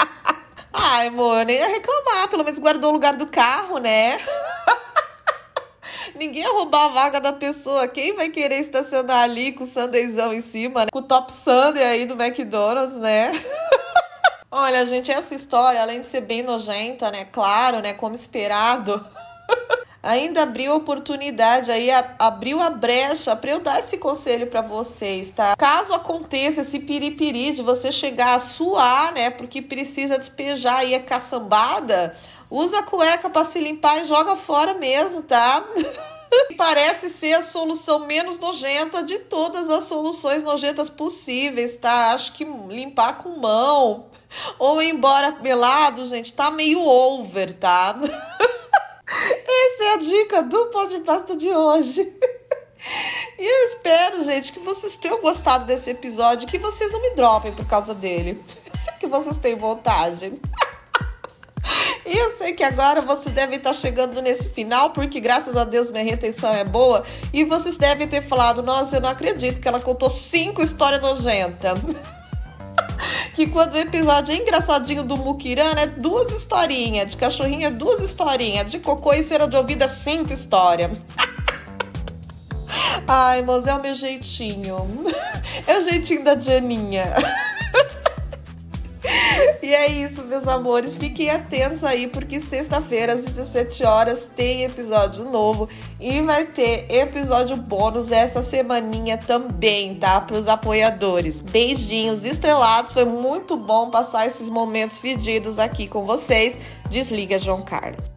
Ai, 0.72 1.08
amor, 1.08 1.44
nem 1.44 1.56
ia 1.56 1.68
reclamar. 1.68 2.28
Pelo 2.30 2.44
menos 2.44 2.58
guardou 2.58 2.88
o 2.88 2.94
lugar 2.94 3.14
do 3.14 3.26
carro, 3.26 3.76
né? 3.76 4.18
Ninguém 6.18 6.42
ia 6.42 6.52
roubar 6.52 6.86
a 6.86 6.88
vaga 6.88 7.20
da 7.20 7.32
pessoa. 7.32 7.86
Quem 7.86 8.14
vai 8.14 8.28
querer 8.28 8.60
estacionar 8.60 9.22
ali 9.22 9.52
com 9.52 9.64
o 9.64 9.66
sandeizão 9.66 10.32
em 10.32 10.40
cima, 10.40 10.80
né? 10.80 10.86
Com 10.92 10.98
o 10.98 11.02
top 11.02 11.32
sundae 11.32 11.82
aí 11.82 12.06
do 12.06 12.20
McDonald's, 12.20 12.96
né? 12.96 13.32
Olha, 14.50 14.86
gente, 14.86 15.10
essa 15.10 15.34
história, 15.34 15.82
além 15.82 16.00
de 16.00 16.06
ser 16.06 16.22
bem 16.22 16.42
nojenta, 16.42 17.10
né? 17.10 17.26
Claro, 17.26 17.80
né? 17.80 17.92
Como 17.92 18.14
esperado. 18.14 19.04
ainda 20.06 20.44
abriu 20.44 20.74
oportunidade 20.74 21.70
aí, 21.70 21.88
abriu 22.18 22.60
a 22.60 22.70
brecha 22.70 23.34
para 23.34 23.50
eu 23.50 23.60
dar 23.60 23.80
esse 23.80 23.98
conselho 23.98 24.46
para 24.46 24.62
vocês, 24.62 25.30
tá? 25.30 25.56
Caso 25.56 25.92
aconteça 25.92 26.60
esse 26.60 26.78
piripiri 26.78 27.52
de 27.52 27.62
você 27.62 27.90
chegar 27.90 28.36
a 28.36 28.38
suar, 28.38 29.12
né, 29.12 29.30
porque 29.30 29.60
precisa 29.60 30.16
despejar 30.16 30.78
aí 30.78 30.94
a 30.94 31.00
caçambada, 31.00 32.14
Usa 32.50 32.78
a 32.78 32.82
cueca 32.82 33.28
para 33.28 33.44
se 33.44 33.60
limpar 33.60 34.02
e 34.02 34.06
joga 34.06 34.36
fora 34.36 34.74
mesmo, 34.74 35.22
tá? 35.22 35.64
Parece 36.56 37.08
ser 37.08 37.34
a 37.34 37.42
solução 37.42 38.00
menos 38.00 38.38
nojenta 38.38 39.02
de 39.02 39.18
todas 39.18 39.68
as 39.68 39.84
soluções 39.84 40.42
nojentas 40.42 40.88
possíveis, 40.88 41.76
tá? 41.76 42.12
Acho 42.12 42.32
que 42.32 42.44
limpar 42.44 43.18
com 43.18 43.36
mão 43.36 44.06
ou 44.58 44.80
embora 44.80 45.32
pelado, 45.32 46.04
gente, 46.04 46.32
tá 46.32 46.50
meio 46.50 46.80
over, 46.80 47.54
tá? 47.54 47.98
Essa 49.08 49.84
é 49.84 49.92
a 49.94 49.96
dica 49.96 50.42
do 50.42 50.66
pó 50.66 50.84
de 50.86 50.98
pasta 51.00 51.36
de 51.36 51.48
hoje. 51.48 52.12
E 53.38 53.44
eu 53.44 53.66
espero, 53.66 54.24
gente, 54.24 54.52
que 54.52 54.60
vocês 54.60 54.96
tenham 54.96 55.20
gostado 55.20 55.66
desse 55.66 55.90
episódio, 55.90 56.48
que 56.48 56.56
vocês 56.56 56.90
não 56.90 57.02
me 57.02 57.10
dropem 57.10 57.52
por 57.52 57.66
causa 57.66 57.92
dele. 57.92 58.42
Eu 58.64 58.76
sei 58.78 58.94
que 58.94 59.06
vocês 59.06 59.36
têm 59.36 59.56
vontade. 59.56 60.40
Eu 62.04 62.30
sei 62.32 62.52
que 62.52 62.62
agora 62.62 63.00
você 63.02 63.30
deve 63.30 63.56
estar 63.56 63.72
chegando 63.72 64.20
nesse 64.22 64.48
final, 64.48 64.90
porque 64.90 65.20
graças 65.20 65.56
a 65.56 65.64
Deus 65.64 65.90
minha 65.90 66.04
retenção 66.04 66.52
é 66.54 66.64
boa. 66.64 67.04
E 67.32 67.44
vocês 67.44 67.76
devem 67.76 68.06
ter 68.06 68.22
falado: 68.22 68.62
Nossa, 68.62 68.96
eu 68.96 69.00
não 69.00 69.08
acredito 69.08 69.60
que 69.60 69.68
ela 69.68 69.80
contou 69.80 70.08
cinco 70.08 70.62
histórias 70.62 71.02
nojentas. 71.02 71.78
que 73.34 73.46
quando 73.46 73.74
o 73.74 73.78
episódio 73.78 74.32
é 74.32 74.36
engraçadinho 74.36 75.04
do 75.04 75.16
Mukirana 75.16 75.82
é 75.82 75.86
duas 75.86 76.32
historinhas, 76.32 77.10
de 77.10 77.16
cachorrinha 77.16 77.70
duas 77.70 78.00
historinhas, 78.00 78.70
de 78.70 78.78
cocô 78.78 79.12
e 79.12 79.22
cera 79.22 79.46
de 79.46 79.56
ouvido 79.56 79.82
é 79.82 79.88
cinco 79.88 80.32
histórias. 80.32 80.90
Ai, 83.06 83.42
mas 83.42 83.66
é 83.66 83.74
o 83.74 83.80
meu 83.80 83.94
jeitinho. 83.94 85.04
É 85.66 85.78
o 85.78 85.82
jeitinho 85.82 86.24
da 86.24 86.34
Dianinha. 86.34 87.14
E 89.62 89.74
é 89.74 89.88
isso, 89.88 90.24
meus 90.24 90.46
amores. 90.46 90.94
Fiquem 90.94 91.30
atentos 91.30 91.82
aí, 91.82 92.06
porque 92.06 92.40
sexta-feira, 92.40 93.14
às 93.14 93.24
17 93.24 93.84
horas, 93.84 94.28
tem 94.36 94.64
episódio 94.64 95.24
novo. 95.24 95.68
E 96.00 96.20
vai 96.22 96.44
ter 96.44 96.86
episódio 96.90 97.56
bônus 97.56 98.10
essa 98.10 98.42
semaninha 98.42 99.18
também, 99.18 99.94
tá? 99.94 100.20
Para 100.20 100.36
os 100.36 100.48
apoiadores. 100.48 101.42
Beijinhos 101.42 102.24
estrelados. 102.24 102.92
Foi 102.92 103.04
muito 103.04 103.56
bom 103.56 103.90
passar 103.90 104.26
esses 104.26 104.48
momentos 104.48 104.98
fedidos 104.98 105.58
aqui 105.58 105.88
com 105.88 106.04
vocês. 106.04 106.58
Desliga, 106.90 107.38
João 107.38 107.62
Carlos. 107.62 108.15